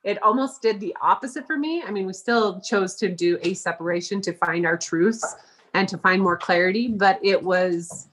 it 0.04 0.22
almost 0.22 0.60
did 0.60 0.80
the 0.80 0.94
opposite 1.00 1.46
for 1.46 1.56
me. 1.56 1.82
I 1.82 1.90
mean, 1.90 2.06
we 2.06 2.12
still 2.12 2.60
chose 2.60 2.94
to 2.96 3.08
do 3.08 3.38
a 3.42 3.54
separation 3.54 4.20
to 4.22 4.34
find 4.34 4.66
our 4.66 4.76
truths 4.76 5.24
and 5.74 5.88
to 5.88 5.98
find 5.98 6.22
more 6.22 6.36
clarity, 6.36 6.88
but 6.88 7.18
it 7.22 7.42
was 7.42 8.08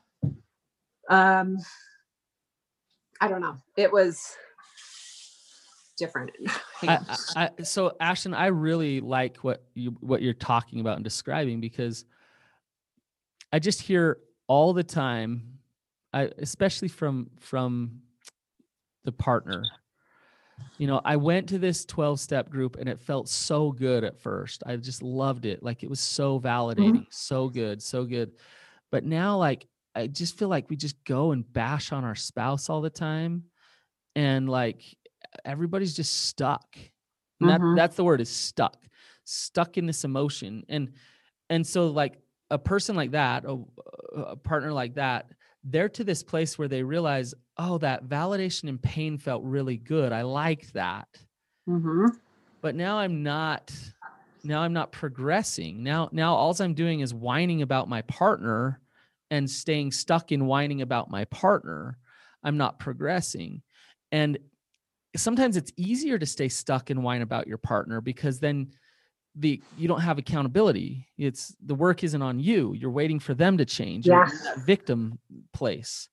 um 1.09 1.57
I 3.21 3.27
don't 3.27 3.41
know. 3.41 3.57
It 3.77 3.91
was 3.91 4.35
different. 5.97 6.31
I. 6.81 6.99
I, 7.35 7.49
so 7.63 7.95
Ashlynn, 8.01 8.35
I 8.35 8.47
really 8.47 8.99
like 8.99 9.37
what 9.37 9.63
you 9.75 9.95
what 9.99 10.23
you're 10.23 10.33
talking 10.33 10.79
about 10.79 10.95
and 10.95 11.03
describing 11.03 11.61
because 11.61 12.05
I 13.53 13.59
just 13.59 13.81
hear 13.81 14.17
all 14.47 14.73
the 14.73 14.83
time, 14.83 15.59
I, 16.11 16.31
especially 16.39 16.87
from 16.87 17.29
from 17.39 18.01
the 19.05 19.11
partner. 19.11 19.63
You 20.77 20.87
know, 20.87 21.01
I 21.03 21.15
went 21.15 21.49
to 21.49 21.59
this 21.59 21.85
12 21.85 22.19
step 22.19 22.49
group 22.49 22.77
and 22.77 22.89
it 22.89 22.99
felt 22.99 23.29
so 23.29 23.71
good 23.71 24.03
at 24.03 24.19
first. 24.19 24.63
I 24.65 24.75
just 24.77 25.03
loved 25.03 25.45
it. 25.45 25.61
Like 25.63 25.83
it 25.83 25.89
was 25.89 25.99
so 25.99 26.39
mm-hmm. 26.39 26.47
validating, 26.47 27.05
so 27.09 27.49
good, 27.49 27.81
so 27.81 28.05
good. 28.05 28.31
But 28.91 29.05
now, 29.05 29.37
like, 29.37 29.67
I 29.95 30.07
just 30.07 30.37
feel 30.37 30.47
like 30.47 30.69
we 30.69 30.75
just 30.75 31.03
go 31.03 31.31
and 31.31 31.51
bash 31.51 31.91
on 31.91 32.03
our 32.03 32.15
spouse 32.15 32.69
all 32.69 32.81
the 32.81 32.89
time. 32.89 33.43
And 34.15 34.49
like 34.49 34.83
everybody's 35.45 35.95
just 35.95 36.27
stuck. 36.27 36.77
And 37.39 37.49
that, 37.49 37.61
mm-hmm. 37.61 37.75
that's 37.75 37.95
the 37.95 38.03
word 38.03 38.21
is 38.21 38.29
stuck, 38.29 38.77
stuck 39.23 39.77
in 39.77 39.85
this 39.85 40.03
emotion. 40.03 40.63
And 40.69 40.93
and 41.49 41.65
so 41.65 41.87
like 41.87 42.17
a 42.49 42.57
person 42.57 42.95
like 42.95 43.11
that, 43.11 43.45
a, 43.45 43.57
a 44.15 44.35
partner 44.35 44.71
like 44.71 44.95
that, 44.95 45.31
they're 45.63 45.89
to 45.89 46.03
this 46.03 46.23
place 46.23 46.57
where 46.57 46.67
they 46.67 46.83
realize, 46.83 47.33
oh, 47.57 47.77
that 47.79 48.05
validation 48.05 48.69
and 48.69 48.81
pain 48.81 49.17
felt 49.17 49.43
really 49.43 49.77
good. 49.77 50.11
I 50.11 50.23
liked 50.23 50.73
that. 50.73 51.07
Mhm. 51.67 52.09
But 52.61 52.75
now 52.75 52.97
I'm 52.97 53.23
not 53.23 53.73
now 54.43 54.61
I'm 54.61 54.73
not 54.73 54.91
progressing. 54.91 55.83
Now 55.83 56.09
now 56.11 56.33
all 56.33 56.55
I'm 56.59 56.73
doing 56.73 57.01
is 57.01 57.13
whining 57.13 57.61
about 57.61 57.87
my 57.87 58.01
partner 58.03 58.81
and 59.29 59.49
staying 59.49 59.91
stuck 59.91 60.31
in 60.31 60.47
whining 60.47 60.81
about 60.81 61.09
my 61.09 61.25
partner. 61.25 61.97
I'm 62.43 62.57
not 62.57 62.79
progressing. 62.79 63.61
And 64.11 64.39
sometimes 65.15 65.57
it's 65.57 65.71
easier 65.77 66.17
to 66.17 66.25
stay 66.25 66.49
stuck 66.49 66.89
and 66.89 67.03
whine 67.03 67.21
about 67.21 67.47
your 67.47 67.57
partner 67.57 68.01
because 68.01 68.39
then 68.39 68.71
the 69.35 69.61
you 69.77 69.87
don't 69.87 70.01
have 70.01 70.17
accountability. 70.17 71.07
It's 71.17 71.55
the 71.65 71.75
work 71.75 72.03
isn't 72.03 72.21
on 72.21 72.39
you. 72.39 72.73
You're 72.73 72.91
waiting 72.91 73.19
for 73.19 73.33
them 73.33 73.57
to 73.57 73.65
change. 73.65 74.07
In 74.07 74.11
that 74.43 74.65
victim 74.65 75.19
place. 75.53 76.09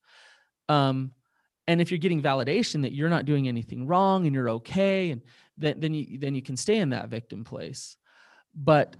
Um, 0.68 1.12
and 1.66 1.80
if 1.80 1.90
you're 1.90 1.98
getting 1.98 2.22
validation 2.22 2.82
that 2.82 2.92
you're 2.92 3.10
not 3.10 3.24
doing 3.24 3.48
anything 3.48 3.86
wrong 3.86 4.26
and 4.26 4.34
you're 4.34 4.50
okay, 4.50 5.10
and 5.10 5.22
then 5.56 5.80
then 5.80 5.94
you 5.94 6.18
then 6.18 6.34
you 6.34 6.42
can 6.42 6.56
stay 6.56 6.78
in 6.78 6.90
that 6.90 7.08
victim 7.08 7.44
place. 7.44 7.96
But 8.54 8.96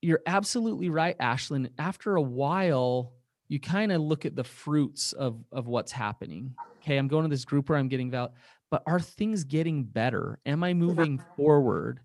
you're 0.00 0.22
absolutely 0.26 0.90
right, 0.90 1.16
Ashlynn. 1.18 1.70
After 1.78 2.16
a 2.16 2.22
while, 2.22 3.12
you 3.48 3.60
kind 3.60 3.92
of 3.92 4.00
look 4.00 4.26
at 4.26 4.34
the 4.34 4.44
fruits 4.44 5.12
of 5.12 5.44
of 5.52 5.66
what's 5.66 5.92
happening. 5.92 6.54
Okay, 6.80 6.96
I'm 6.96 7.08
going 7.08 7.22
to 7.22 7.28
this 7.28 7.44
group 7.44 7.68
where 7.68 7.78
I'm 7.78 7.88
getting 7.88 8.10
val, 8.10 8.34
but 8.70 8.82
are 8.86 8.98
things 8.98 9.44
getting 9.44 9.84
better? 9.84 10.40
Am 10.46 10.64
I 10.64 10.74
moving 10.74 11.22
forward? 11.36 12.00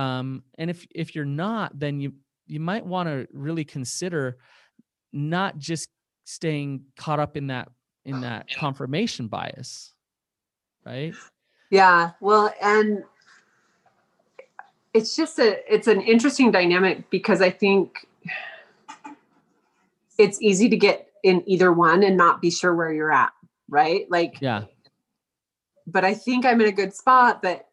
Um, 0.00 0.44
and 0.56 0.70
if 0.70 0.86
if 0.94 1.14
you're 1.14 1.24
not, 1.26 1.78
then 1.78 2.00
you 2.00 2.14
you 2.46 2.58
might 2.58 2.86
want 2.86 3.08
to 3.08 3.28
really 3.32 3.64
consider 3.64 4.38
not 5.12 5.58
just 5.58 5.90
staying 6.24 6.84
caught 6.96 7.20
up 7.20 7.36
in 7.36 7.48
that 7.48 7.68
in 8.06 8.22
that 8.22 8.46
confirmation 8.54 9.28
bias, 9.28 9.92
right? 10.86 11.14
Yeah. 11.70 12.12
Well, 12.20 12.52
and 12.62 13.04
it's 14.94 15.14
just 15.14 15.38
a 15.38 15.72
it's 15.72 15.86
an 15.86 16.00
interesting 16.00 16.50
dynamic 16.50 17.10
because 17.10 17.42
I 17.42 17.50
think 17.50 18.06
it's 20.16 20.40
easy 20.40 20.70
to 20.70 20.76
get 20.78 21.08
in 21.22 21.42
either 21.46 21.72
one 21.72 22.02
and 22.02 22.16
not 22.16 22.40
be 22.40 22.50
sure 22.50 22.74
where 22.74 22.92
you're 22.92 23.12
at, 23.12 23.32
right? 23.68 24.10
Like 24.10 24.38
Yeah. 24.40 24.64
but 25.86 26.06
I 26.06 26.14
think 26.14 26.46
I'm 26.46 26.60
in 26.62 26.68
a 26.68 26.72
good 26.72 26.94
spot. 26.94 27.42
But 27.42 27.69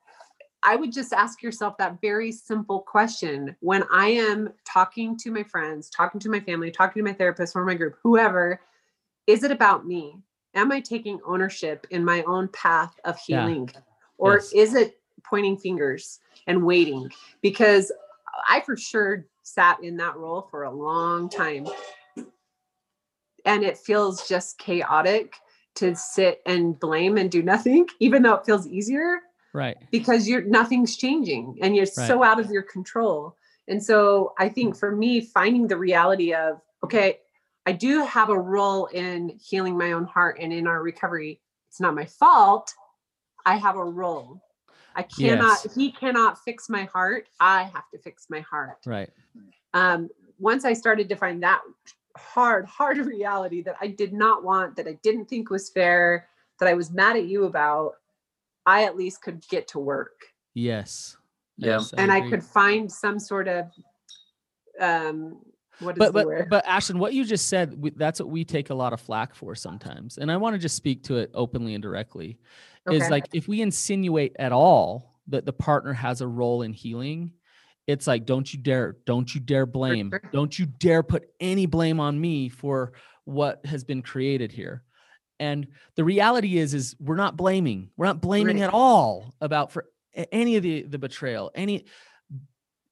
I 0.67 0.75
would 0.75 0.91
just 0.91 1.13
ask 1.13 1.41
yourself 1.41 1.77
that 1.77 2.01
very 2.01 2.29
simple 2.29 2.81
question 2.81 3.55
when 3.61 3.85
I 3.89 4.07
am 4.07 4.49
talking 4.65 5.15
to 5.19 5.31
my 5.31 5.43
friends, 5.43 5.89
talking 5.89 6.19
to 6.19 6.29
my 6.29 6.41
family, 6.41 6.71
talking 6.71 7.01
to 7.01 7.09
my 7.09 7.15
therapist 7.15 7.55
or 7.55 7.63
my 7.63 7.73
group, 7.73 7.95
whoever, 8.03 8.59
is 9.27 9.45
it 9.45 9.51
about 9.51 9.87
me? 9.87 10.17
Am 10.55 10.73
I 10.73 10.81
taking 10.81 11.21
ownership 11.25 11.87
in 11.91 12.03
my 12.03 12.21
own 12.23 12.49
path 12.49 12.99
of 13.05 13.17
Yeah. 13.29 13.45
healing? 13.45 13.69
Or 14.17 14.39
Yes. 14.39 14.51
is 14.51 14.75
it 14.75 14.99
pointing 15.23 15.55
fingers 15.55 16.19
and 16.47 16.65
waiting? 16.65 17.09
Because 17.39 17.89
I 18.49 18.59
for 18.59 18.75
sure 18.75 19.25
sat 19.43 19.81
in 19.81 19.95
that 19.97 20.17
role 20.17 20.49
for 20.51 20.63
a 20.63 20.71
long 20.71 21.29
time. 21.29 21.65
And 23.45 23.63
it 23.63 23.77
feels 23.77 24.27
just 24.27 24.57
chaotic 24.57 25.33
to 25.75 25.95
sit 25.95 26.41
and 26.45 26.77
blame 26.77 27.15
and 27.17 27.31
do 27.31 27.41
nothing, 27.41 27.87
even 28.01 28.21
though 28.21 28.33
it 28.33 28.45
feels 28.45 28.67
easier 28.67 29.21
Right. 29.57 29.77
because 29.91 30.27
you're 30.27 30.43
nothing's 30.43 30.95
changing 30.97 31.57
and 31.61 31.75
you're 31.75 31.87
so 31.87 32.23
out 32.23 32.39
of 32.39 32.51
your 32.51 32.61
control. 32.61 33.35
And 33.67 33.83
so 33.83 34.33
I 34.37 34.49
think 34.49 34.77
for 34.77 34.95
me, 34.95 35.19
finding 35.21 35.67
the 35.67 35.77
reality 35.77 36.33
of, 36.33 36.61
okay, 36.83 37.17
I 37.65 37.71
do 37.71 38.05
have 38.05 38.29
a 38.29 38.39
role 38.39 38.85
in 38.85 39.37
healing 39.41 39.75
my 39.77 39.93
own 39.93 40.05
heart 40.05 40.37
and 40.39 40.53
in 40.53 40.67
our 40.67 40.81
recovery. 40.83 41.41
It's 41.67 41.81
not 41.81 41.95
my 41.95 42.05
fault. 42.05 42.71
I 43.45 43.57
have 43.57 43.75
a 43.75 43.83
role. 43.83 44.41
I 44.95 45.03
cannot, 45.03 45.59
Yes. 45.63 45.75
he 45.75 45.91
cannot 45.91 46.39
fix 46.43 46.69
my 46.69 46.83
heart. 46.83 47.27
I 47.39 47.63
have 47.63 47.89
to 47.93 47.97
fix 47.99 48.27
my 48.29 48.41
heart 48.41 48.77
Right. 48.85 49.09
um, 49.73 50.09
once 50.39 50.65
I 50.65 50.73
started 50.73 51.09
to 51.09 51.15
find 51.15 51.41
that 51.43 51.61
hard, 52.15 52.65
hard 52.65 52.97
reality 53.15 53.63
that 53.63 53.75
I 53.81 53.87
did 53.87 54.13
not 54.13 54.43
want, 54.43 54.75
that 54.75 54.87
I 54.87 54.93
didn't 55.03 55.25
think 55.25 55.49
was 55.49 55.69
fair, 55.69 56.27
that 56.59 56.69
I 56.69 56.73
was 56.73 56.91
mad 56.91 57.15
at 57.17 57.25
you 57.25 57.45
about, 57.45 57.93
I 58.67 58.83
at 58.83 58.95
least 58.95 59.23
could 59.23 59.43
get 59.47 59.67
to 59.69 59.79
work 59.79 60.11
Yes. 60.57 61.15
Yeah. 61.57 61.73
Yes, 61.73 61.93
and 61.95 62.11
I 62.11 62.17
agree. 62.17 62.31
could 62.31 62.43
find 62.43 62.91
some 62.91 63.19
sort 63.19 63.47
of 63.47 63.65
um 64.79 65.39
what 65.79 65.95
is 65.95 65.99
but 65.99 66.07
the 66.07 66.13
but 66.13 66.25
word? 66.25 66.49
but 66.49 66.65
Ashlynn, 66.65 66.97
what 66.97 67.13
you 67.13 67.23
just 67.23 67.47
said, 67.47 67.79
we, 67.79 67.91
that's 67.91 68.19
what 68.19 68.29
we 68.29 68.43
take 68.43 68.71
a 68.71 68.73
lot 68.73 68.93
of 68.93 68.99
flack 68.99 69.35
for 69.35 69.53
sometimes, 69.53 70.17
and 70.17 70.31
I 70.31 70.37
want 70.37 70.55
to 70.55 70.59
just 70.59 70.75
speak 70.75 71.03
to 71.03 71.17
it 71.17 71.29
openly 71.35 71.75
and 71.75 71.81
directly. 71.81 72.39
Is 72.89 73.09
like 73.09 73.27
if 73.33 73.47
we 73.47 73.61
insinuate 73.61 74.35
at 74.39 74.51
all 74.53 75.19
that 75.27 75.45
the 75.45 75.53
partner 75.53 75.93
has 75.93 76.21
a 76.21 76.27
role 76.27 76.61
in 76.61 76.73
healing, 76.73 77.33
it's 77.85 78.07
like 78.07 78.25
don't 78.25 78.51
you 78.51 78.59
dare, 78.59 78.95
don't 79.05 79.33
you 79.35 79.41
dare 79.41 79.65
blame, 79.67 80.09
sure. 80.09 80.21
don't 80.31 80.57
you 80.57 80.65
dare 80.65 81.03
put 81.03 81.25
any 81.39 81.65
blame 81.67 81.99
on 81.99 82.19
me 82.19 82.49
for 82.49 82.93
what 83.25 83.63
has 83.65 83.83
been 83.83 84.01
created 84.01 84.51
here. 84.51 84.83
And 85.39 85.67
the 85.95 86.03
reality 86.03 86.57
is, 86.57 86.73
is 86.73 86.95
we're 86.99 87.15
not 87.15 87.37
blaming, 87.37 87.91
we're 87.95 88.07
not 88.07 88.21
blaming 88.21 88.57
Right. 88.59 88.67
at 88.67 88.73
all 88.73 89.35
about 89.39 89.71
for 89.71 89.85
any 90.31 90.55
of 90.55 90.63
the 90.63 90.83
the 90.83 90.97
betrayal, 90.97 91.51
any 91.53 91.85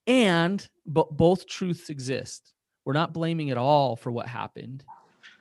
and 0.08 0.68
but 0.86 1.16
both 1.18 1.48
truths 1.48 1.90
exist 1.90 2.54
we're 2.86 2.94
not 2.94 3.14
blaming 3.14 3.50
at 3.50 3.58
all 3.58 3.96
for 3.96 4.12
what 4.12 4.28
happened. 4.28 4.84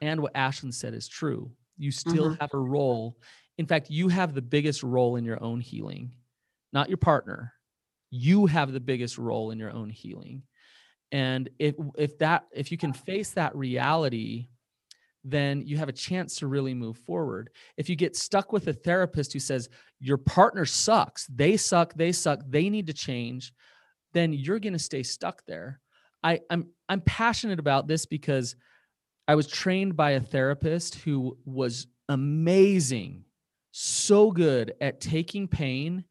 And 0.01 0.23
what 0.23 0.33
Ashlynn 0.33 0.73
said 0.73 0.95
is 0.95 1.07
true. 1.07 1.53
You 1.77 1.91
still 1.91 2.31
Mhm. 2.31 2.41
have 2.41 2.55
a 2.55 2.59
role. 2.59 3.19
In 3.59 3.67
fact, 3.67 3.91
you 3.91 4.09
have 4.09 4.33
the 4.35 4.41
biggest 4.41 4.83
role 4.83 5.17
in 5.17 5.25
your 5.27 5.43
own 5.43 5.61
healing, 5.61 6.15
not 6.73 6.89
your 6.89 6.97
partner. 6.97 7.53
You 8.11 8.47
have 8.47 8.73
the 8.73 8.81
biggest 8.81 9.19
role 9.19 9.51
in 9.51 9.59
your 9.59 9.71
own 9.73 9.91
healing. 9.91 10.45
And 11.13 11.51
if 11.59 11.75
if 11.99 12.17
that 12.19 12.47
if 12.51 12.73
you 12.73 12.79
can 12.79 12.95
face 12.95 13.33
that 13.33 13.55
reality, 13.55 14.49
then 15.25 15.63
you 15.67 15.79
have 15.79 15.89
a 15.89 15.93
chance 15.93 16.37
to 16.37 16.47
really 16.47 16.75
move 16.75 16.99
forward. 16.99 17.51
If 17.77 17.89
you 17.89 17.97
get 17.97 18.15
stuck 18.15 18.53
with 18.53 18.69
a 18.69 18.75
therapist 18.75 19.33
who 19.33 19.39
says 19.39 19.69
your 19.99 20.19
partner 20.19 20.67
sucks, 20.67 21.27
they 21.27 21.57
suck, 21.57 21.95
they 21.95 22.13
suck, 22.13 22.41
they 22.47 22.69
need 22.69 22.87
to 22.89 22.93
change, 22.93 23.53
then 24.13 24.33
you're 24.33 24.61
going 24.61 24.75
to 24.75 24.79
stay 24.79 25.03
stuck 25.03 25.43
there. 25.47 25.81
I, 26.23 26.41
I'm 26.51 26.69
I'm 26.89 27.01
passionate 27.01 27.59
about 27.59 27.87
this 27.89 28.07
because 28.07 28.57
I 29.27 29.35
was 29.35 29.47
trained 29.47 29.97
by 29.97 30.13
a 30.13 30.21
therapist 30.21 30.97
who 30.97 31.39
was 31.45 31.87
amazing, 32.09 33.25
so 33.73 34.31
good 34.31 34.75
at 34.81 35.01
taking 35.01 35.49
pain 35.49 36.05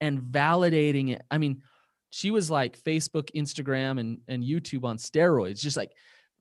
and 0.00 0.20
validating 0.20 1.12
it. 1.12 1.22
I 1.30 1.38
mean, 1.38 1.62
she 2.10 2.30
was 2.30 2.50
like 2.50 2.80
Facebook, 2.80 3.30
Instagram, 3.34 4.00
and, 4.00 4.18
and 4.28 4.42
YouTube 4.42 4.84
on 4.84 4.98
steroids, 4.98 5.60
just 5.60 5.76
like 5.76 5.92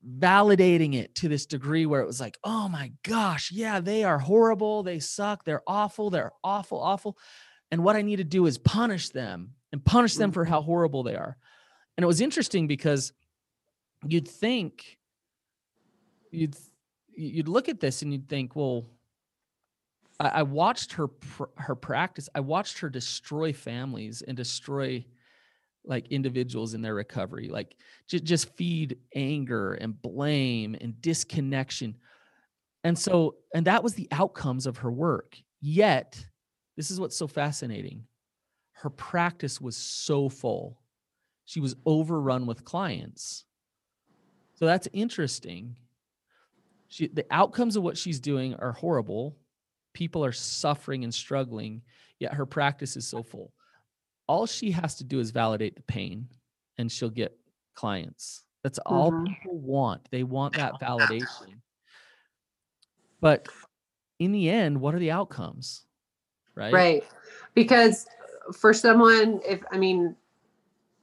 validating 0.08 0.96
it 0.96 1.16
to 1.16 1.28
this 1.28 1.46
degree 1.46 1.86
where 1.86 2.02
it 2.02 2.08
was 2.08 2.20
like, 2.20 2.38
oh 2.44 2.70
my 2.70 2.92
gosh, 3.04 3.52
yeah, 3.52 3.80
they 3.80 4.04
are 4.04 4.20
horrible. 4.20 4.84
They 4.84 5.00
suck. 5.00 5.44
They're 5.44 5.64
awful. 5.68 6.10
They're 6.10 6.32
awful, 6.44 6.80
awful. 6.80 7.18
And 7.72 7.84
what 7.84 7.96
I 7.96 8.02
need 8.02 8.18
to 8.18 8.24
do 8.24 8.46
is 8.46 8.58
punish 8.58 9.10
them 9.10 9.52
and 9.72 9.84
punish 9.84 10.16
them 10.16 10.32
for 10.32 10.46
how 10.46 10.60
mm-hmm. 10.60 10.68
horrible 10.68 11.04
they 11.04 11.16
are. 11.16 11.38
And 11.98 12.04
it 12.04 12.08
was 12.08 12.22
interesting 12.22 12.68
because 12.68 13.14
you'd 14.06 14.28
think 14.28 14.98
you'd 16.32 16.56
you'd 17.16 17.48
look 17.48 17.70
at 17.70 17.80
this 17.80 18.02
and 18.02 18.12
you'd 18.12 18.28
think, 18.28 18.56
well, 18.56 18.86
I, 20.20 20.28
I 20.28 20.44
watched 20.44 20.94
her 20.94 21.08
her 21.58 21.76
practice. 21.76 22.30
I 22.36 22.42
watched 22.42 22.80
her 22.80 22.90
destroy 22.90 23.54
families 23.54 24.22
and 24.22 24.38
destroy 24.38 25.06
like 25.88 26.08
individuals 26.08 26.74
in 26.74 26.82
their 26.82 26.96
recovery, 26.96 27.50
like 27.50 27.76
just 28.08 28.24
just 28.24 28.56
feed 28.56 28.98
anger 29.16 29.74
and 29.74 30.02
blame 30.02 30.76
and 30.80 31.02
disconnection. 31.02 31.96
And 32.84 32.98
so, 32.98 33.36
and 33.54 33.66
that 33.66 33.84
was 33.84 33.96
the 33.96 34.08
outcomes 34.12 34.66
of 34.68 34.78
her 34.78 34.92
work. 34.92 35.38
Yet, 35.60 36.24
this 36.78 36.92
is 36.92 37.00
what's 37.00 37.18
so 37.18 37.28
fascinating. 37.28 38.04
Her 38.74 38.90
practice 38.90 39.60
was 39.60 39.76
so 39.76 40.30
full. 40.30 40.80
She 41.46 41.60
was 41.60 41.76
overrun 41.86 42.46
with 42.46 42.66
clients. 42.66 43.46
So 44.56 44.66
that's 44.66 44.88
interesting. 44.94 45.76
She, 46.88 47.08
the 47.08 47.26
outcomes 47.32 47.76
of 47.76 47.84
what 47.84 47.98
she's 47.98 48.20
doing 48.20 48.54
are 48.56 48.72
horrible. 48.72 49.38
People 49.94 50.24
are 50.24 50.32
suffering 50.32 51.04
and 51.04 51.14
struggling, 51.14 51.82
yet 52.20 52.34
her 52.34 52.46
practice 52.46 52.96
is 52.96 53.08
so 53.08 53.24
full. 53.24 53.54
All 54.28 54.46
she 54.46 54.72
has 54.72 54.96
to 54.96 55.04
do 55.04 55.20
is 55.20 55.32
validate 55.32 55.76
the 55.76 55.84
pain 55.84 56.28
and 56.78 56.92
she'll 56.92 57.10
get 57.10 57.38
clients. 57.74 58.44
That's 58.64 58.80
all 58.80 59.12
Mhm. 59.12 59.28
people 59.28 59.60
want. 59.60 60.10
They 60.12 60.24
want 60.24 60.56
that 60.56 60.80
validation. 60.80 61.62
But 63.22 63.48
in 64.20 64.32
the 64.32 64.50
end, 64.50 64.82
what 64.82 64.96
are 64.96 65.00
the 65.00 65.12
outcomes? 65.12 65.86
Right? 66.56 66.74
right 66.74 67.04
because 67.54 68.08
for 68.54 68.74
someone 68.74 69.42
if 69.46 69.62
i 69.72 69.78
mean 69.78 70.16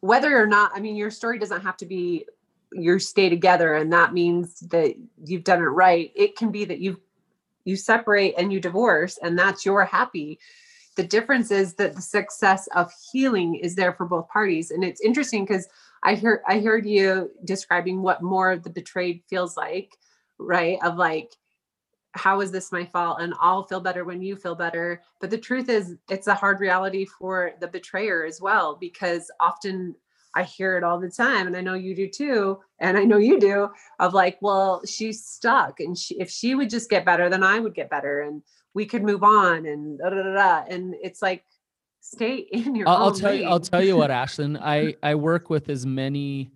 whether 0.00 0.40
or 0.40 0.46
not 0.46 0.72
i 0.74 0.80
mean 0.80 0.96
your 0.96 1.10
story 1.10 1.38
doesn't 1.38 1.60
have 1.60 1.76
to 1.76 1.84
be 1.84 2.24
you 2.72 2.98
stay 2.98 3.28
together 3.28 3.74
and 3.74 3.92
that 3.92 4.14
means 4.14 4.60
that 4.60 4.94
you've 5.24 5.44
done 5.44 5.60
it 5.60 5.66
right 5.66 6.10
it 6.14 6.36
can 6.36 6.50
be 6.50 6.64
that 6.64 6.78
you 6.78 6.98
you 7.64 7.76
separate 7.76 8.34
and 8.38 8.50
you 8.50 8.60
divorce 8.60 9.18
and 9.18 9.38
that's 9.38 9.66
your 9.66 9.84
happy 9.84 10.38
the 10.96 11.04
difference 11.04 11.50
is 11.50 11.74
that 11.74 11.94
the 11.94 12.02
success 12.02 12.68
of 12.74 12.92
healing 13.10 13.54
is 13.54 13.74
there 13.74 13.92
for 13.92 14.06
both 14.06 14.28
parties. 14.28 14.70
And 14.70 14.84
it's 14.84 15.00
interesting 15.00 15.44
because 15.44 15.68
i 16.04 16.14
heard 16.14 16.40
i 16.48 16.58
heard 16.58 16.84
you 16.84 17.30
describing 17.44 18.02
what 18.02 18.22
more 18.22 18.50
of 18.50 18.62
the 18.62 18.70
betrayed 18.70 19.22
feels 19.28 19.56
like 19.56 19.96
right? 20.38 20.78
Of 20.82 20.96
like 20.96 21.32
how 22.14 22.40
is 22.42 22.50
this 22.52 22.72
my 22.72 22.84
fault? 22.84 23.18
And 23.20 23.34
i'll 23.40 23.62
feel 23.62 23.80
better 23.80 24.04
when 24.04 24.20
you 24.20 24.36
feel 24.36 24.54
better. 24.54 25.02
But 25.20 25.30
the 25.30 25.38
truth 25.38 25.68
is 25.68 25.96
it's 26.10 26.26
a 26.26 26.34
hard 26.34 26.60
reality 26.60 27.06
for 27.06 27.52
the 27.60 27.68
betrayer 27.68 28.24
as 28.24 28.40
well 28.40 28.76
because 28.78 29.30
often 29.40 29.94
i 30.34 30.42
hear 30.42 30.78
it 30.78 30.84
all 30.84 30.98
the 30.98 31.10
time 31.10 31.46
and 31.46 31.54
i 31.56 31.60
know 31.60 31.74
you 31.74 31.94
do 31.94 32.08
too 32.08 32.58
and 32.78 32.96
i 32.96 33.04
know 33.04 33.18
you 33.18 33.38
do 33.38 33.68
of 34.00 34.14
like 34.14 34.38
well 34.40 34.80
she's 34.86 35.22
stuck 35.22 35.78
and 35.78 35.96
she, 35.98 36.18
if 36.18 36.30
she 36.30 36.54
would 36.54 36.70
just 36.70 36.88
get 36.88 37.04
better 37.04 37.28
then 37.28 37.44
i 37.44 37.60
would 37.60 37.74
get 37.74 37.90
better. 37.90 38.22
And 38.22 38.42
we 38.74 38.86
could 38.86 39.02
move 39.02 39.22
on 39.22 39.66
and 39.66 39.98
da, 39.98 40.10
da, 40.10 40.22
da, 40.22 40.34
da. 40.34 40.64
and 40.68 40.94
it's 41.02 41.22
like 41.22 41.44
stay 42.00 42.36
in 42.36 42.74
your 42.74 42.88
I'll, 42.88 43.04
I'll 43.04 43.12
tell 43.12 43.34
you. 43.34 43.46
I'll 43.46 43.60
tell 43.60 43.82
you 43.82 43.96
what, 43.96 44.10
Ashlynn. 44.22 44.58
I 44.60 44.94
I 45.02 45.14
work 45.14 45.50
with 45.50 45.68
as 45.68 45.86
many 45.86 46.52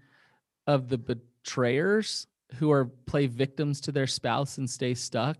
of 0.66 0.88
the 0.88 0.98
betrayers 0.98 2.26
who 2.54 2.70
are 2.70 2.86
play 3.06 3.26
victims 3.26 3.80
to 3.82 3.92
their 3.92 4.06
spouse 4.06 4.58
and 4.58 4.68
stay 4.68 4.94
stuck 4.94 5.38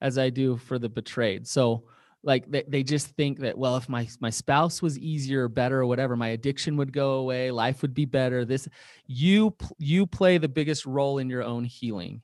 as 0.00 0.18
I 0.18 0.30
do 0.30 0.56
for 0.56 0.78
the 0.78 0.88
betrayed. 0.88 1.46
So 1.46 1.84
like 2.24 2.50
they, 2.50 2.62
they 2.68 2.82
just 2.82 3.08
think 3.08 3.40
that 3.40 3.56
well 3.56 3.76
if 3.76 3.88
my 3.88 4.08
my 4.20 4.30
spouse 4.30 4.80
was 4.80 4.98
easier 4.98 5.44
or 5.44 5.48
better 5.48 5.80
or 5.80 5.86
whatever 5.86 6.16
my 6.16 6.28
addiction 6.28 6.76
would 6.76 6.92
go 6.92 7.14
away 7.14 7.50
life 7.50 7.82
would 7.82 7.94
be 7.94 8.04
better 8.04 8.44
this 8.44 8.68
you 9.06 9.54
you 9.78 10.06
play 10.06 10.38
the 10.38 10.48
biggest 10.48 10.86
role 10.86 11.18
in 11.18 11.28
your 11.28 11.42
own 11.42 11.64
healing 11.64 12.22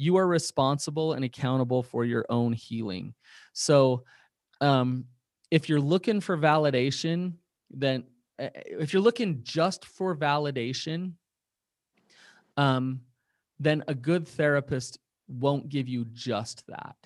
you 0.00 0.16
are 0.16 0.26
responsible 0.26 1.12
and 1.12 1.26
accountable 1.26 1.82
for 1.82 2.06
your 2.06 2.24
own 2.30 2.54
healing 2.54 3.14
so 3.52 4.02
um 4.62 5.04
if 5.50 5.68
you're 5.68 5.80
looking 5.80 6.20
for 6.20 6.38
validation 6.38 7.34
then 7.70 8.02
uh, 8.38 8.48
if 8.54 8.94
you're 8.94 9.02
looking 9.02 9.40
just 9.42 9.84
for 9.84 10.16
validation 10.16 11.12
um 12.56 13.02
then 13.58 13.84
a 13.88 13.94
good 13.94 14.26
therapist 14.26 14.98
won't 15.28 15.68
give 15.68 15.86
you 15.86 16.06
just 16.14 16.66
that 16.66 16.96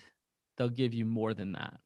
they'll 0.57 0.69
give 0.69 0.95
you 0.95 1.05
more 1.05 1.35
than 1.35 1.51
that 1.51 1.81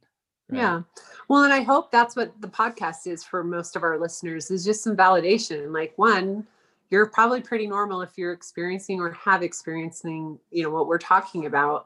right? 0.51 0.59
Yeah. 0.59 0.83
Well, 1.29 1.45
and 1.45 1.53
I 1.53 1.61
hope 1.61 1.91
that's 1.91 2.17
what 2.17 2.39
the 2.41 2.49
podcast 2.49 3.07
is 3.07 3.25
for 3.25 3.45
most 3.45 3.77
of 3.77 3.83
our 3.83 3.99
listeners 3.99 4.51
is 4.51 4.65
just 4.65 4.83
some 4.83 4.97
validation. 4.97 5.73
Like 5.75 5.93
one, 5.97 6.47
you're 6.91 7.07
probably 7.07 7.41
pretty 7.41 7.67
normal 7.67 8.03
if 8.03 8.17
you're 8.17 8.33
experiencing 8.33 9.01
or 9.01 9.13
have 9.13 9.43
experiencing, 9.43 10.39
you 10.51 10.63
know, 10.63 10.71
what 10.71 10.87
we're 10.87 10.99
talking 10.99 11.47
about. 11.47 11.85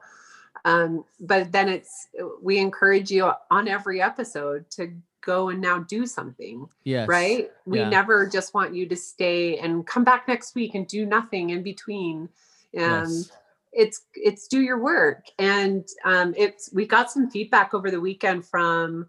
Um, 0.65 1.03
but 1.19 1.51
then 1.51 1.67
it's 1.67 2.07
we 2.41 2.57
encourage 2.57 3.11
you 3.11 3.31
on 3.51 3.67
every 3.67 4.01
episode 4.01 4.69
to 4.71 4.93
go 5.21 5.49
and 5.49 5.61
now 5.61 5.79
do 5.79 6.05
something, 6.05 6.67
yes 6.83 7.07
right? 7.07 7.51
We 7.65 7.79
Yeah. 7.79 7.89
never 7.89 8.27
just 8.27 8.53
want 8.53 8.73
you 8.75 8.85
to 8.87 8.95
stay 8.95 9.57
and 9.57 9.85
come 9.85 10.03
back 10.03 10.27
next 10.27 10.53
week 10.55 10.75
and 10.75 10.87
do 10.87 11.05
nothing 11.05 11.49
in 11.51 11.63
between. 11.63 12.29
Um, 12.77 13.05
yes. 13.07 13.31
it's 13.71 14.01
it's 14.13 14.47
do 14.47 14.61
your 14.61 14.79
work 14.79 15.25
and 15.39 15.85
um, 16.05 16.33
it's 16.37 16.71
we 16.73 16.85
got 16.85 17.11
some 17.11 17.29
feedback 17.29 17.73
over 17.73 17.89
the 17.91 18.01
weekend 18.01 18.45
from 18.45 19.07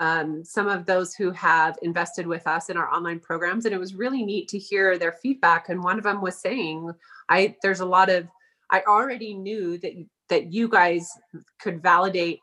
um, 0.00 0.42
some 0.42 0.66
of 0.66 0.86
those 0.86 1.14
who 1.14 1.30
have 1.30 1.78
invested 1.82 2.26
with 2.26 2.46
us 2.46 2.70
in 2.70 2.76
our 2.76 2.90
online 2.90 3.20
programs 3.20 3.64
and 3.66 3.74
it 3.74 3.78
was 3.78 3.94
really 3.94 4.22
neat 4.24 4.48
to 4.48 4.58
hear 4.58 4.98
their 4.98 5.12
feedback 5.12 5.68
and 5.68 5.82
one 5.84 5.98
of 5.98 6.04
them 6.04 6.20
was 6.22 6.36
saying 6.38 6.90
i 7.28 7.54
there's 7.62 7.80
a 7.80 7.86
lot 7.86 8.08
of 8.10 8.26
i 8.70 8.80
already 8.88 9.34
knew 9.34 9.76
that 9.78 9.92
that 10.28 10.52
you 10.52 10.68
guys 10.68 11.10
could 11.60 11.82
validate 11.82 12.40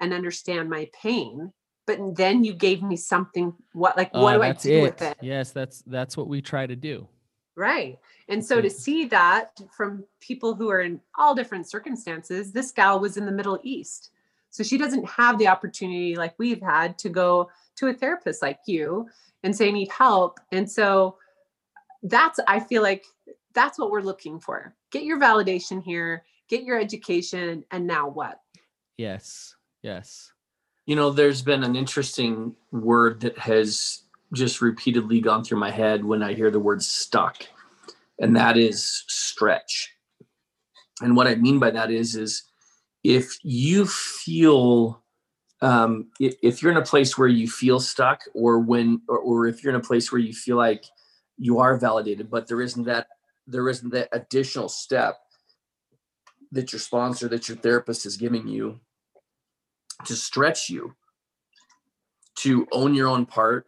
and 0.00 0.12
understand 0.12 0.68
my 0.68 0.88
pain 1.02 1.52
but 1.86 1.98
then 2.16 2.44
you 2.44 2.52
gave 2.52 2.82
me 2.82 2.96
something 2.96 3.54
what 3.72 3.96
like 3.96 4.12
what 4.12 4.34
Uh, 4.34 4.38
do 4.38 4.42
i 4.42 4.52
do 4.52 4.72
it. 4.78 4.82
with 4.82 5.02
it 5.02 5.16
Yes, 5.22 5.50
that's 5.52 5.82
that's 5.86 6.16
what 6.16 6.28
we 6.28 6.42
try 6.42 6.66
to 6.66 6.76
do. 6.76 7.08
Right. 7.56 7.98
And 8.28 8.44
so 8.44 8.60
to 8.60 8.70
see 8.70 9.06
that 9.06 9.58
from 9.76 10.04
people 10.20 10.54
who 10.54 10.68
are 10.70 10.82
in 10.82 11.00
all 11.18 11.34
different 11.34 11.68
circumstances, 11.68 12.52
this 12.52 12.70
gal 12.70 13.00
was 13.00 13.16
in 13.16 13.26
the 13.26 13.32
Middle 13.32 13.58
East. 13.64 14.10
So 14.58 14.64
she 14.64 14.76
doesn't 14.76 15.08
have 15.08 15.38
the 15.38 15.46
opportunity 15.46 16.16
like 16.16 16.34
we've 16.36 16.60
had 16.60 16.98
to 16.98 17.08
go 17.08 17.48
to 17.76 17.86
a 17.86 17.94
therapist 17.94 18.42
like 18.42 18.58
you 18.66 19.08
and 19.44 19.54
say, 19.54 19.68
I 19.68 19.70
need 19.70 19.88
help. 19.88 20.40
And 20.50 20.68
so 20.68 21.16
that's, 22.02 22.40
I 22.48 22.58
feel 22.58 22.82
like 22.82 23.04
that's 23.54 23.78
what 23.78 23.92
we're 23.92 24.00
looking 24.00 24.40
for. 24.40 24.74
Get 24.90 25.04
your 25.04 25.20
validation 25.20 25.80
here, 25.80 26.24
get 26.48 26.64
your 26.64 26.76
education, 26.76 27.64
and 27.70 27.86
now 27.86 28.08
what? 28.08 28.40
Yes. 28.96 29.54
Yes. 29.84 30.32
You 30.86 30.96
know, 30.96 31.10
there's 31.10 31.40
been 31.40 31.62
an 31.62 31.76
interesting 31.76 32.56
word 32.72 33.20
that 33.20 33.38
has 33.38 34.02
just 34.32 34.60
repeatedly 34.60 35.20
gone 35.20 35.44
through 35.44 35.60
my 35.60 35.70
head 35.70 36.04
when 36.04 36.20
I 36.20 36.34
hear 36.34 36.50
the 36.50 36.58
word 36.58 36.82
stuck, 36.82 37.46
and 38.18 38.34
that 38.34 38.56
is 38.56 39.04
stretch. 39.06 39.94
And 41.00 41.14
what 41.14 41.28
I 41.28 41.36
mean 41.36 41.60
by 41.60 41.70
that 41.70 41.92
is, 41.92 42.16
is 42.16 42.47
if 43.04 43.38
you 43.42 43.86
feel, 43.86 45.02
um, 45.62 46.08
if, 46.20 46.62
you're 46.62 46.72
in 46.72 46.78
a 46.78 46.82
place 46.82 47.16
where 47.16 47.28
you 47.28 47.48
feel 47.48 47.80
stuck, 47.80 48.22
or 48.34 48.58
when, 48.58 49.00
or, 49.08 49.18
or 49.18 49.46
if 49.46 49.62
you're 49.62 49.72
in 49.72 49.80
a 49.80 49.84
place 49.84 50.10
where 50.10 50.20
you 50.20 50.32
feel 50.32 50.56
like 50.56 50.84
you 51.36 51.58
are 51.58 51.76
validated, 51.76 52.30
but 52.30 52.48
there 52.48 52.60
isn't 52.60 52.84
that 52.84 53.06
there 53.46 53.68
isn't 53.68 53.90
that 53.90 54.10
additional 54.12 54.68
step 54.68 55.16
that 56.52 56.72
your 56.72 56.80
sponsor, 56.80 57.28
that 57.28 57.48
your 57.48 57.56
therapist 57.56 58.04
is 58.04 58.16
giving 58.16 58.46
you 58.46 58.78
to 60.04 60.14
stretch 60.14 60.68
you, 60.68 60.94
to 62.36 62.66
own 62.72 62.94
your 62.94 63.08
own 63.08 63.26
part, 63.26 63.66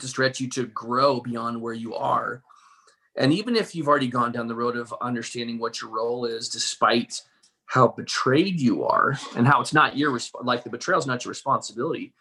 to 0.00 0.08
stretch 0.08 0.40
you 0.40 0.48
to 0.50 0.66
grow 0.66 1.20
beyond 1.20 1.60
where 1.60 1.74
you 1.74 1.94
are. 1.94 2.42
And 3.16 3.32
even 3.32 3.56
if 3.56 3.74
you've 3.74 3.88
already 3.88 4.08
gone 4.08 4.32
down 4.32 4.46
the 4.46 4.54
road 4.54 4.76
of 4.76 4.92
understanding 5.00 5.58
what 5.58 5.80
your 5.80 5.90
role 5.90 6.26
is, 6.26 6.48
despite 6.48 7.22
how 7.66 7.88
betrayed 7.88 8.60
you 8.60 8.84
are 8.84 9.18
and 9.36 9.46
how 9.46 9.60
it's 9.60 9.74
not 9.74 9.96
your 9.96 10.12
resp- 10.12 10.44
like 10.44 10.64
the 10.64 10.70
betrayal 10.70 10.98
is 10.98 11.06
not 11.06 11.24
your 11.24 11.30
responsibility, 11.30 12.14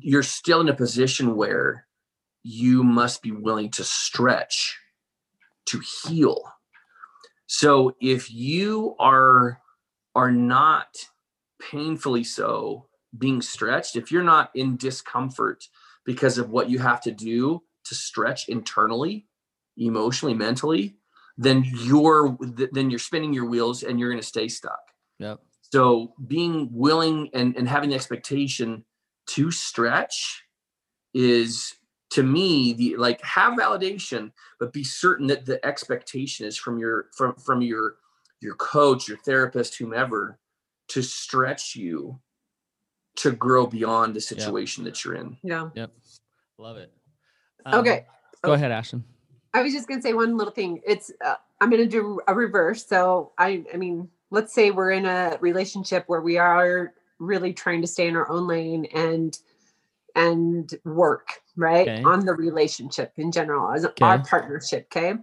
you're 0.00 0.22
still 0.22 0.60
in 0.60 0.68
a 0.68 0.74
position 0.74 1.36
where 1.36 1.86
you 2.42 2.84
must 2.84 3.22
be 3.22 3.32
willing 3.32 3.70
to 3.70 3.84
stretch 3.84 4.78
to 5.66 5.80
heal. 5.80 6.42
So 7.46 7.96
if 8.00 8.32
you 8.32 8.94
are 8.98 9.60
are 10.14 10.30
not 10.30 10.96
painfully 11.60 12.24
so 12.24 12.86
being 13.16 13.42
stretched, 13.42 13.96
if 13.96 14.10
you're 14.10 14.22
not 14.22 14.50
in 14.54 14.76
discomfort 14.76 15.64
because 16.04 16.38
of 16.38 16.50
what 16.50 16.70
you 16.70 16.78
have 16.78 17.00
to 17.02 17.10
do 17.10 17.62
to 17.84 17.94
stretch 17.94 18.48
internally, 18.48 19.26
emotionally, 19.76 20.34
mentally, 20.34 20.96
then 21.38 21.64
you're 21.64 22.36
then 22.72 22.90
you're 22.90 22.98
spinning 22.98 23.32
your 23.32 23.46
wheels 23.46 23.82
and 23.82 23.98
you're 24.00 24.10
going 24.10 24.20
to 24.20 24.26
stay 24.26 24.48
stuck. 24.48 24.80
Yep. 25.18 25.40
So 25.72 26.14
being 26.26 26.68
willing 26.72 27.28
and, 27.34 27.56
and 27.56 27.68
having 27.68 27.90
the 27.90 27.96
expectation 27.96 28.84
to 29.28 29.50
stretch 29.50 30.44
is 31.12 31.74
to 32.10 32.22
me 32.22 32.72
the 32.74 32.96
like 32.96 33.20
have 33.22 33.54
validation 33.54 34.30
but 34.60 34.72
be 34.72 34.84
certain 34.84 35.26
that 35.26 35.44
the 35.44 35.64
expectation 35.66 36.46
is 36.46 36.56
from 36.56 36.78
your 36.78 37.06
from 37.16 37.34
from 37.34 37.60
your 37.62 37.96
your 38.40 38.54
coach 38.56 39.08
your 39.08 39.16
therapist 39.18 39.76
whomever 39.76 40.38
to 40.88 41.02
stretch 41.02 41.74
you 41.74 42.20
to 43.16 43.32
grow 43.32 43.66
beyond 43.66 44.14
the 44.14 44.20
situation 44.20 44.84
that 44.84 45.04
you're 45.04 45.14
in 45.16 45.36
Yeah. 45.42 45.70
Yep. 45.74 45.90
Love 46.58 46.76
it. 46.76 46.92
Um, 47.64 47.80
Okay. 47.80 48.06
Go 48.42 48.52
Oh. 48.52 48.54
ahead, 48.54 48.70
Ashlynn. 48.70 49.02
I 49.56 49.62
was 49.62 49.72
just 49.72 49.88
gonna 49.88 50.02
say 50.02 50.12
one 50.12 50.36
little 50.36 50.52
thing. 50.52 50.82
It's 50.86 51.10
uh, 51.24 51.36
I'm 51.62 51.70
gonna 51.70 51.86
do 51.86 52.20
a 52.28 52.34
reverse. 52.34 52.84
So 52.86 53.32
I 53.38 53.64
I 53.72 53.78
mean, 53.78 54.06
let's 54.30 54.52
say 54.52 54.70
we're 54.70 54.90
in 54.90 55.06
a 55.06 55.38
relationship 55.40 56.04
where 56.08 56.20
we 56.20 56.36
are 56.36 56.92
really 57.18 57.54
trying 57.54 57.80
to 57.80 57.86
stay 57.86 58.06
in 58.06 58.16
our 58.16 58.30
own 58.30 58.46
lane 58.46 58.84
and 58.92 59.38
and 60.14 60.74
work 60.84 61.40
right 61.56 61.88
Okay. 61.88 62.02
on 62.02 62.26
the 62.26 62.34
relationship 62.34 63.14
in 63.16 63.32
general 63.32 63.72
as 63.72 63.86
our 64.02 64.18
partnership. 64.18 64.88
Okay. 64.94 65.14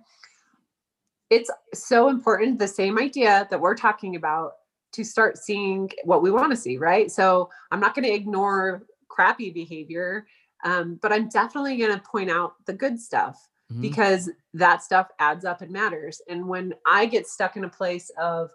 It's 1.29 1.51
so 1.75 2.09
important. 2.09 2.57
The 2.57 2.67
same 2.67 2.97
idea 2.97 3.47
that 3.51 3.61
we're 3.61 3.75
talking 3.75 4.15
about 4.15 4.53
to 4.93 5.03
start 5.03 5.37
seeing 5.37 5.91
what 6.05 6.23
we 6.23 6.31
want 6.31 6.49
to 6.49 6.57
see. 6.57 6.77
Right. 6.77 7.11
So 7.11 7.51
I'm 7.71 7.79
not 7.79 7.93
going 7.93 8.05
to 8.05 8.13
ignore 8.13 8.81
crappy 9.09 9.51
behavior, 9.51 10.25
um, 10.63 10.97
but 11.03 11.13
I'm 11.13 11.29
definitely 11.29 11.77
going 11.77 11.93
to 11.93 11.99
point 11.99 12.31
out 12.31 12.53
the 12.65 12.73
good 12.73 12.99
stuff 12.99 13.47
Mhm. 13.73 13.81
because 13.81 14.29
that 14.53 14.83
stuff 14.83 15.09
adds 15.19 15.45
up 15.45 15.61
and 15.61 15.71
matters. 15.71 16.21
And 16.29 16.47
when 16.47 16.73
I 16.85 17.05
get 17.05 17.27
stuck 17.27 17.57
in 17.57 17.63
a 17.65 17.69
place 17.69 18.11
of, 18.17 18.51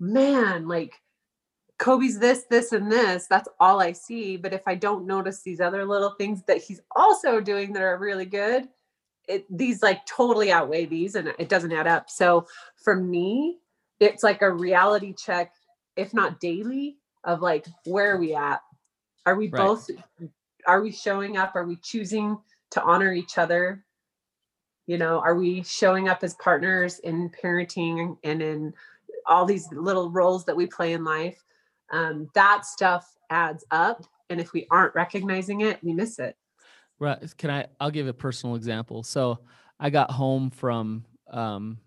man, 0.00 0.66
like 0.68 1.00
Coby's 1.78 2.18
this, 2.18 2.44
this, 2.50 2.72
and 2.72 2.90
this, 2.90 3.26
that's 3.28 3.48
all 3.60 3.80
I 3.80 3.92
see. 3.92 4.36
But 4.36 4.52
if 4.52 4.62
I 4.66 4.74
don't 4.74 5.06
notice 5.06 5.42
these 5.42 5.60
other 5.60 5.84
little 5.84 6.10
things 6.12 6.42
that 6.46 6.58
he's 6.62 6.80
also 6.94 7.40
doing 7.40 7.72
that 7.72 7.82
are 7.82 7.98
really 7.98 8.26
good, 8.26 8.68
it 9.28 9.46
these 9.56 9.82
like 9.82 10.04
totally 10.06 10.50
outweigh 10.52 10.86
these 10.86 11.14
and 11.14 11.28
it 11.38 11.48
doesn't 11.48 11.72
add 11.72 11.86
up. 11.86 12.10
So 12.10 12.46
for 12.84 12.96
me, 12.96 13.58
it's 14.00 14.22
like 14.24 14.42
a 14.42 14.50
reality 14.50 15.14
check, 15.14 15.52
if 15.96 16.12
not 16.12 16.40
daily, 16.40 16.98
of 17.24 17.40
like 17.40 17.66
where 17.84 18.14
are 18.14 18.18
we 18.18 18.34
at? 18.34 18.60
Are 19.26 19.36
we 19.36 19.48
Right. 19.48 19.58
both 19.58 19.88
are 20.66 20.82
we 20.82 20.90
showing 20.92 21.36
up? 21.36 21.54
Are 21.56 21.64
we 21.64 21.76
choosing 21.76 22.38
to 22.72 22.82
honor 22.82 23.12
each 23.12 23.38
other? 23.38 23.84
You 24.86 24.98
know, 24.98 25.20
are 25.20 25.34
we 25.34 25.62
showing 25.62 26.08
up 26.08 26.24
as 26.24 26.34
partners 26.34 26.98
in 27.00 27.30
parenting 27.30 28.16
and 28.24 28.42
in 28.42 28.74
all 29.26 29.44
these 29.44 29.70
little 29.72 30.10
roles 30.10 30.44
that 30.46 30.56
we 30.56 30.66
play 30.66 30.92
in 30.92 31.04
life? 31.04 31.42
Um, 31.92 32.28
that 32.34 32.64
stuff 32.66 33.14
adds 33.30 33.64
up. 33.70 34.04
And 34.30 34.40
if 34.40 34.52
we 34.52 34.66
aren't 34.70 34.94
recognizing 34.94 35.60
it, 35.60 35.78
we 35.82 35.92
miss 35.92 36.18
it. 36.18 36.36
Right. 36.98 37.18
Can 37.36 37.50
I? 37.50 37.66
I'll 37.80 37.90
give 37.90 38.06
a 38.06 38.14
personal 38.14 38.56
example. 38.56 39.02
So 39.02 39.40
I 39.78 39.90
got 39.90 40.10
home 40.10 40.50
from. 40.50 41.04
Um, 41.30 41.78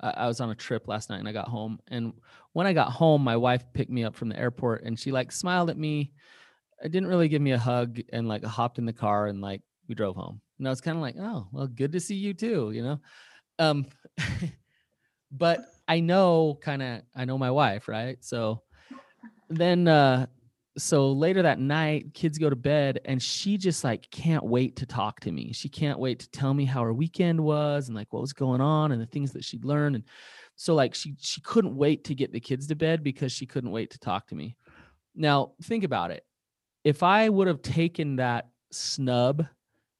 I, 0.00 0.26
was 0.26 0.40
on 0.40 0.50
a 0.50 0.54
trip 0.54 0.88
last 0.88 1.08
night, 1.08 1.18
and 1.18 1.28
I 1.28 1.32
got 1.32 1.48
home. 1.48 1.78
And 1.88 2.12
when 2.52 2.66
I 2.66 2.72
got 2.72 2.90
home, 2.90 3.22
my 3.22 3.36
wife 3.36 3.64
picked 3.72 3.90
me 3.90 4.04
up 4.04 4.14
from 4.14 4.28
the 4.28 4.38
airport, 4.38 4.82
and 4.84 4.98
she 4.98 5.12
like 5.12 5.32
smiled 5.32 5.70
at 5.70 5.78
me. 5.78 6.12
I 6.82 6.88
didn't 6.88 7.08
really 7.08 7.28
give 7.28 7.40
me 7.40 7.52
a 7.52 7.58
hug, 7.58 8.00
and 8.12 8.28
like 8.28 8.44
hopped 8.44 8.78
in 8.78 8.86
the 8.86 8.92
car, 8.92 9.26
and 9.26 9.40
like 9.40 9.62
we 9.88 9.94
drove 9.94 10.16
home. 10.16 10.40
And 10.58 10.66
I 10.66 10.70
was 10.70 10.80
kind 10.80 10.96
of 10.96 11.02
like, 11.02 11.16
oh, 11.18 11.46
well, 11.52 11.66
good 11.66 11.92
to 11.92 12.00
see 12.00 12.14
you 12.14 12.34
too, 12.34 12.70
you 12.72 12.82
know. 12.82 13.00
Um, 13.58 13.86
but 15.30 15.64
I 15.86 16.00
know 16.00 16.58
kind 16.60 16.82
of 16.82 17.02
I 17.14 17.24
know 17.24 17.38
my 17.38 17.50
wife, 17.50 17.88
right? 17.88 18.16
So 18.20 18.62
then 19.48 19.88
uh 19.88 20.26
so 20.76 21.12
later 21.12 21.42
that 21.42 21.60
night 21.60 22.12
kids 22.14 22.38
go 22.38 22.50
to 22.50 22.56
bed 22.56 23.00
and 23.04 23.22
she 23.22 23.56
just 23.56 23.84
like 23.84 24.10
can't 24.10 24.44
wait 24.44 24.76
to 24.76 24.86
talk 24.86 25.20
to 25.20 25.30
me 25.30 25.52
she 25.52 25.68
can't 25.68 25.98
wait 25.98 26.18
to 26.18 26.30
tell 26.30 26.52
me 26.52 26.64
how 26.64 26.82
her 26.82 26.92
weekend 26.92 27.40
was 27.40 27.88
and 27.88 27.96
like 27.96 28.12
what 28.12 28.20
was 28.20 28.32
going 28.32 28.60
on 28.60 28.90
and 28.90 29.00
the 29.00 29.06
things 29.06 29.32
that 29.32 29.44
she'd 29.44 29.64
learned 29.64 29.94
and 29.94 30.04
so 30.56 30.74
like 30.74 30.94
she 30.94 31.14
she 31.20 31.40
couldn't 31.42 31.76
wait 31.76 32.04
to 32.04 32.14
get 32.14 32.32
the 32.32 32.40
kids 32.40 32.66
to 32.66 32.74
bed 32.74 33.04
because 33.04 33.30
she 33.30 33.46
couldn't 33.46 33.70
wait 33.70 33.90
to 33.90 33.98
talk 33.98 34.26
to 34.26 34.34
me 34.34 34.56
now 35.14 35.52
think 35.62 35.84
about 35.84 36.10
it 36.10 36.24
if 36.82 37.02
i 37.02 37.28
would 37.28 37.46
have 37.46 37.62
taken 37.62 38.16
that 38.16 38.48
snub 38.72 39.46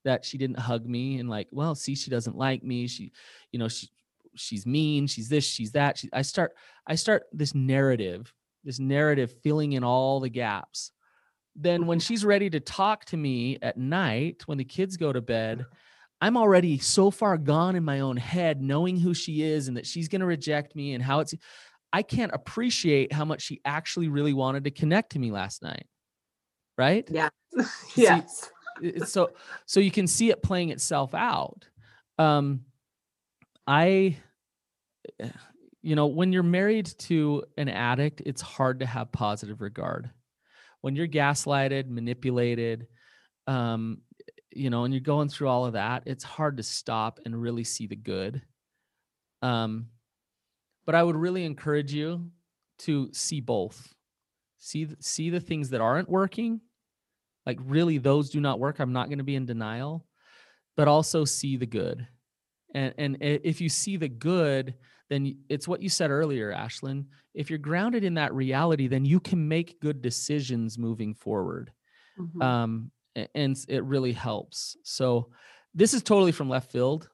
that 0.05 0.25
she 0.25 0.39
didn't 0.39 0.59
hug 0.59 0.87
me 0.87 1.19
and 1.19 1.29
like 1.29 1.49
well 1.51 1.75
see 1.75 1.95
she 1.95 2.11
doesn't 2.11 2.37
like 2.37 2.63
me. 2.63 2.87
She 2.87 3.13
you 3.53 3.59
know 3.59 3.69
she 3.69 3.89
she's 4.35 4.67
mean. 4.67 5.07
She's 5.07 5.29
this 5.29 5.45
she's 5.45 5.73
that. 5.73 5.99
She, 5.99 6.09
i 6.13 6.23
start 6.23 6.55
i 6.87 6.95
start 6.95 7.25
this 7.33 7.55
narrative 7.55 8.33
this 8.65 8.79
narrative 8.79 9.35
filling 9.43 9.73
in 9.73 9.85
all 9.85 10.21
the 10.21 10.31
gaps. 10.31 10.91
Then 11.57 11.87
when 11.87 11.99
mm-hmm. 11.99 12.05
she's 12.05 12.25
ready 12.25 12.51
to 12.51 12.61
talk 12.61 13.05
to 13.07 13.17
me 13.17 13.59
at 13.63 13.77
night 13.77 14.43
when 14.47 14.59
the 14.59 14.65
kids 14.65 14.97
go 14.97 15.13
to 15.13 15.19
uh-huh. 15.19 15.27
bed 15.27 15.67
i'm 16.21 16.37
already 16.37 16.79
so 16.79 17.11
far 17.11 17.37
gone 17.37 17.77
in 17.77 17.85
my 17.85 18.01
own 18.01 18.17
head 18.17 18.63
knowing 18.63 18.97
who 18.97 19.13
she 19.13 19.43
is 19.43 19.69
and 19.69 19.77
that 19.77 19.87
she's 19.87 20.09
going 20.09 20.21
to 20.21 20.27
reject 20.27 20.75
me 20.75 20.95
and 20.95 21.03
how 21.03 21.21
it's 21.21 21.35
i 21.93 22.03
can't 22.03 22.33
appreciate 22.33 23.13
how 23.13 23.25
much 23.25 23.43
she 23.43 23.61
actually 23.65 24.09
really 24.09 24.33
wanted 24.33 24.65
to 24.65 24.71
connect 24.71 25.13
to 25.13 25.19
me 25.19 25.33
last 25.33 25.61
night 25.63 25.87
right? 26.77 27.09
Yeah. 27.11 27.29
See, 27.89 28.03
yes. 28.03 28.25
it's 28.25 28.51
so 29.05 29.31
so 29.67 29.81
you 29.81 29.91
can 29.91 30.07
see 30.07 30.31
it 30.31 30.43
playing 30.43 30.71
itself 30.71 31.15
out. 31.15 31.67
Um 32.19 32.61
i 33.67 34.17
you 35.83 35.95
know 35.97 36.07
when 36.07 36.33
you're 36.33 36.43
married 36.43 36.87
to 36.99 37.45
an 37.57 37.69
addict 37.69 38.23
it's 38.27 38.43
hard 38.43 38.81
to 38.81 38.87
have 38.87 39.11
positive 39.13 39.61
regard. 39.61 40.11
When 40.81 40.97
you're 40.97 41.09
gaslighted 41.09 41.89
manipulated 41.89 42.87
um 43.47 43.99
you 44.53 44.71
know 44.71 44.85
and 44.85 44.95
you're 44.95 45.01
going 45.01 45.29
through 45.29 45.49
all 45.49 45.67
of 45.67 45.73
that 45.75 46.05
it's 46.07 46.25
hard 46.25 46.57
to 46.59 46.63
stop 46.63 47.21
and 47.25 47.41
really 47.41 47.65
see 47.65 47.87
the 47.87 47.97
good. 47.97 48.43
Um 49.43 49.87
but 50.87 50.95
i 50.95 51.03
would 51.03 51.17
really 51.17 51.45
encourage 51.45 51.93
you 51.93 52.31
to 52.81 53.09
see 53.13 53.41
both. 53.41 53.93
See 54.59 54.89
see 55.01 55.31
the 55.31 55.41
things 55.41 55.71
that 55.71 55.81
aren't 55.81 56.09
working 56.09 56.61
like 57.47 57.59
really 57.63 57.99
those 57.99 58.31
do 58.31 58.41
not 58.41 58.59
work. 58.59 58.79
I'm 58.79 58.93
not 58.93 59.09
going 59.09 59.19
to 59.19 59.25
be 59.25 59.37
in 59.37 59.47
denial 59.47 60.07
but 60.77 60.89
also 60.89 61.25
see 61.25 61.57
the 61.57 61.67
good. 61.67 62.07
And 62.75 62.95
and 62.99 63.17
if 63.21 63.61
you 63.61 63.69
see 63.69 63.97
the 63.97 64.09
good 64.09 64.75
then 65.11 65.37
it's 65.49 65.69
what 65.69 65.83
you 65.83 65.89
said 65.89 66.11
earlier 66.11 66.53
ashlynn. 66.53 67.07
If 67.35 67.51
you're 67.51 67.59
grounded 67.59 68.05
in 68.05 68.15
that 68.15 68.35
reality 68.35 68.89
then 68.89 69.05
you 69.05 69.21
can 69.21 69.47
make 69.49 69.81
good 69.81 70.03
decisions 70.03 70.79
moving 70.79 71.15
forward. 71.15 71.73
Mhm. 72.19 72.43
um 72.43 72.91
and 73.35 73.57
it 73.69 73.85
really 73.85 74.13
helps. 74.13 74.77
So 74.83 75.31
this 75.75 75.95
is 75.95 76.03
totally 76.03 76.33
from 76.33 76.49
left 76.49 76.73
field 76.73 77.09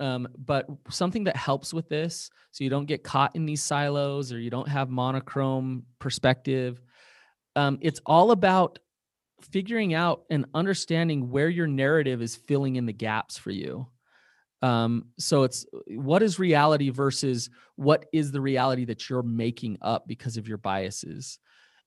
um, 0.00 0.28
but 0.36 0.66
something 0.90 1.24
that 1.24 1.36
helps 1.36 1.74
with 1.74 1.88
this 1.88 2.30
so 2.50 2.64
you 2.64 2.70
don't 2.70 2.86
get 2.86 3.02
caught 3.02 3.34
in 3.34 3.46
these 3.46 3.62
silos 3.62 4.32
or 4.32 4.38
you 4.38 4.50
don't 4.50 4.68
have 4.68 4.90
monochrome 4.90 5.84
perspective 5.98 6.80
um, 7.56 7.78
it's 7.80 8.00
all 8.06 8.30
about 8.30 8.78
figuring 9.40 9.94
out 9.94 10.24
and 10.30 10.46
understanding 10.54 11.30
where 11.30 11.48
your 11.48 11.66
narrative 11.66 12.20
is 12.22 12.36
filling 12.36 12.76
in 12.76 12.86
the 12.86 12.92
gaps 12.92 13.36
for 13.38 13.50
you 13.50 13.86
um, 14.60 15.04
so 15.18 15.44
it's 15.44 15.64
what 15.86 16.22
is 16.22 16.38
reality 16.40 16.90
versus 16.90 17.48
what 17.76 18.06
is 18.12 18.32
the 18.32 18.40
reality 18.40 18.84
that 18.84 19.08
you're 19.08 19.22
making 19.22 19.78
up 19.82 20.08
because 20.08 20.36
of 20.36 20.48
your 20.48 20.58
biases 20.58 21.38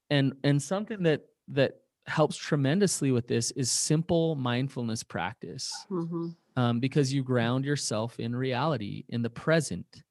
and 0.10 0.34
and 0.44 0.62
something 0.62 1.04
that 1.04 1.24
that 1.50 1.74
helps 2.08 2.38
tremendously 2.38 3.12
with 3.12 3.28
this 3.28 3.52
is 3.52 3.70
simple 3.70 4.36
mindfulness 4.36 5.04
practice 5.04 5.72
Mhm. 5.90 6.36
um, 6.56 6.80
because 6.80 7.14
you 7.14 7.24
ground 7.24 7.64
yourself 7.66 8.20
in 8.20 8.36
reality, 8.36 9.04
in 9.10 9.22
the 9.22 9.30
present. 9.30 10.04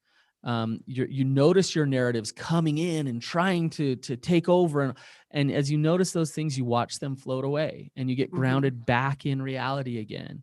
Um, 0.42 0.80
you 0.86 1.06
you 1.10 1.24
notice 1.24 1.74
your 1.74 1.86
narratives 1.86 2.32
coming 2.32 2.78
in 2.78 3.06
and 3.06 3.20
trying 3.20 3.70
to 3.70 3.96
to 3.96 4.16
take 4.16 4.48
over, 4.48 4.80
and 4.82 4.94
and 5.30 5.52
as 5.52 5.70
you 5.70 5.78
notice 5.78 6.12
those 6.12 6.32
things, 6.32 6.56
you 6.56 6.64
watch 6.64 6.98
them 6.98 7.16
float 7.16 7.44
away, 7.44 7.90
and 7.96 8.08
you 8.08 8.16
get 8.16 8.30
Mhm. 8.32 8.36
grounded 8.36 8.86
back 8.86 9.26
in 9.26 9.42
reality 9.42 9.98
again. 9.98 10.42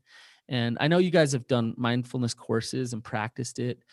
And 0.50 0.78
I 0.80 0.88
know 0.88 1.00
you 1.00 1.12
guys 1.12 1.34
have 1.34 1.48
done 1.48 1.74
mindfulness 1.78 2.34
courses 2.34 2.94
and 2.94 3.04
practiced 3.04 3.60
it, 3.60 3.84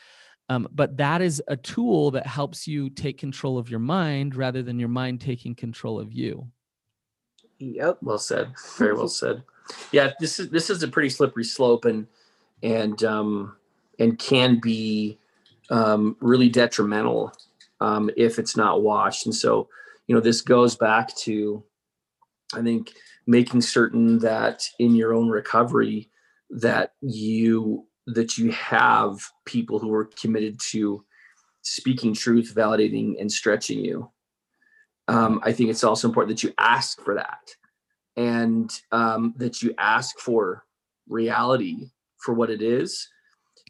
um, 0.49 0.69
but 0.73 0.97
that 0.99 1.23
is 1.23 1.43
a 1.49 1.57
tool 1.57 2.13
that 2.13 2.27
helps 2.27 2.69
you 2.69 2.91
take 2.91 3.19
control 3.19 3.59
of 3.59 3.71
your 3.71 3.81
mind 3.81 4.37
rather 4.37 4.63
than 4.63 4.79
your 4.79 4.91
mind 4.91 5.21
taking 5.21 5.55
control 5.55 5.99
of 5.99 6.13
you. 6.13 6.49
Yep. 7.59 7.99
Well 8.03 8.19
said. 8.19 8.53
Very 8.79 8.95
well 8.95 9.09
said. 9.23 9.43
Yeah, 9.93 10.13
this 10.21 10.39
is 10.39 10.51
this 10.51 10.69
is 10.71 10.83
a 10.83 10.89
pretty 10.89 11.09
slippery 11.09 11.45
slope 11.45 11.85
and 11.85 12.07
and 12.63 13.03
um 13.05 13.57
and 13.99 14.19
can 14.19 14.61
be 14.61 15.19
um 15.71 16.17
really 16.21 16.49
detrimental 16.49 17.33
um 17.81 18.11
if 18.17 18.39
it's 18.39 18.57
not 18.57 18.83
watched. 18.83 19.27
And 19.27 19.35
so, 19.35 19.69
you 20.07 20.15
know, 20.15 20.21
this 20.21 20.41
goes 20.41 20.77
back 20.77 21.15
to 21.19 21.63
I 22.55 22.63
think 22.63 22.93
making 23.27 23.63
certain 23.63 24.19
that 24.21 24.69
in 24.79 24.95
your 24.95 25.15
own 25.15 25.29
recovery 25.29 26.11
that 26.51 26.93
you 27.01 27.87
that 28.07 28.37
you 28.37 28.53
have 28.53 29.19
people 29.47 29.79
who 29.79 29.93
are 29.95 30.05
committed 30.05 30.61
to 30.61 31.05
speaking 31.63 32.13
truth, 32.13 32.53
validating 32.55 33.19
and 33.19 33.33
stretching 33.33 33.83
you. 33.83 34.11
Um, 35.09 35.41
I 35.43 35.53
think 35.53 35.71
it's 35.71 35.85
also 35.85 36.09
important 36.09 36.37
that 36.37 36.47
you 36.47 36.53
ask 36.59 37.01
for 37.01 37.15
that 37.15 37.51
and 38.17 38.71
um, 38.93 39.35
that 39.39 39.63
you 39.63 39.75
ask 39.79 40.19
for 40.19 40.65
reality 41.09 41.91
for 42.19 42.35
what 42.35 42.51
it 42.51 42.63
is 42.63 43.09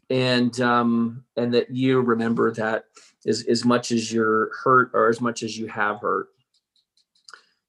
and 0.09 0.59
um, 0.61 1.23
and 1.35 1.53
that 1.53 1.69
you 1.71 2.01
remember 2.01 2.51
that 2.53 2.85
as, 3.27 3.43
as 3.47 3.65
much 3.65 3.91
as 3.91 4.11
you're 4.11 4.51
hurt 4.63 4.91
or 4.93 5.09
as 5.09 5.19
much 5.21 5.41
as 5.43 5.57
you 5.57 5.67
have 5.67 6.01
hurt 6.01 6.27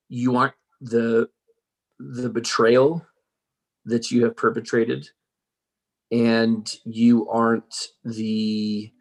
you 0.08 0.36
aren't 0.36 0.54
the 0.80 1.28
the 1.98 2.28
betrayal 2.28 3.04
that 3.86 4.10
you 4.10 4.22
have 4.24 4.36
perpetrated 4.36 5.08
and 6.12 6.74
you 6.84 7.28
aren't 7.28 7.88
the 8.04 8.92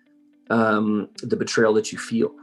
um 0.49 1.09
the 1.23 1.35
betrayal 1.35 1.73
that 1.73 1.91
you 1.91 1.97
feel 1.97 2.33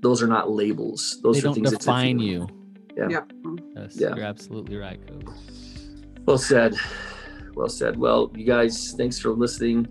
those 0.00 0.22
are 0.22 0.26
not 0.26 0.50
labels 0.50 1.20
those 1.22 1.36
they 1.36 1.40
are 1.40 1.42
don't 1.42 1.54
things 1.54 1.70
that's 1.70 1.84
a 1.84 1.86
define 1.86 2.18
feeling. 2.18 2.48
you. 2.48 2.48
Yeah. 2.96 3.08
Yep. 3.08 3.32
Yes, 3.76 3.96
Yeah. 3.96 4.14
you're 4.16 4.24
absolutely 4.26 4.76
right, 4.76 5.00
Coach. 5.06 5.24
Well 6.26 6.36
said. 6.38 6.74
Well 7.54 7.68
said. 7.70 7.96
Well, 7.96 8.30
you 8.34 8.44
guys, 8.44 8.92
thanks 8.98 9.18
for 9.18 9.30
listening 9.30 9.86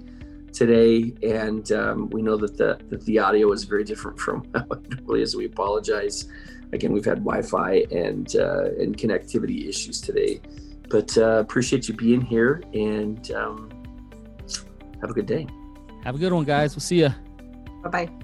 today. 0.54 1.14
And 1.24 1.72
um, 1.72 2.10
we 2.10 2.22
know 2.22 2.38
that 2.38 2.58
the 2.58 2.80
that 2.90 3.06
the 3.06 3.20
audio 3.20 3.52
is 3.52 3.64
very 3.64 3.84
different 3.84 4.20
from 4.20 4.48
how 4.54 4.66
it 4.72 4.90
normally 4.90 5.22
is. 5.22 5.36
We 5.36 5.46
apologize. 5.46 6.28
Again, 6.74 6.94
we've 6.94 7.06
had 7.06 7.20
Wi-Fi 7.20 7.86
and 7.92 8.36
uh, 8.36 8.72
and 8.80 8.98
connectivity 8.98 9.68
issues 9.68 10.00
today, 10.00 10.42
but 10.90 11.18
uh, 11.18 11.40
appreciate 11.40 11.88
you 11.88 11.94
being 11.94 12.22
here 12.22 12.64
and 12.74 13.32
um, 13.32 13.70
have 15.02 15.10
a 15.10 15.14
good 15.14 15.26
day. 15.26 15.48
Have 16.04 16.16
a 16.16 16.18
good 16.18 16.34
one, 16.34 16.46
guys. 16.46 16.76
We'll 16.76 16.82
see 16.82 17.02
you. 17.02 17.14
Bye 17.84 17.90
bye. 17.90 18.21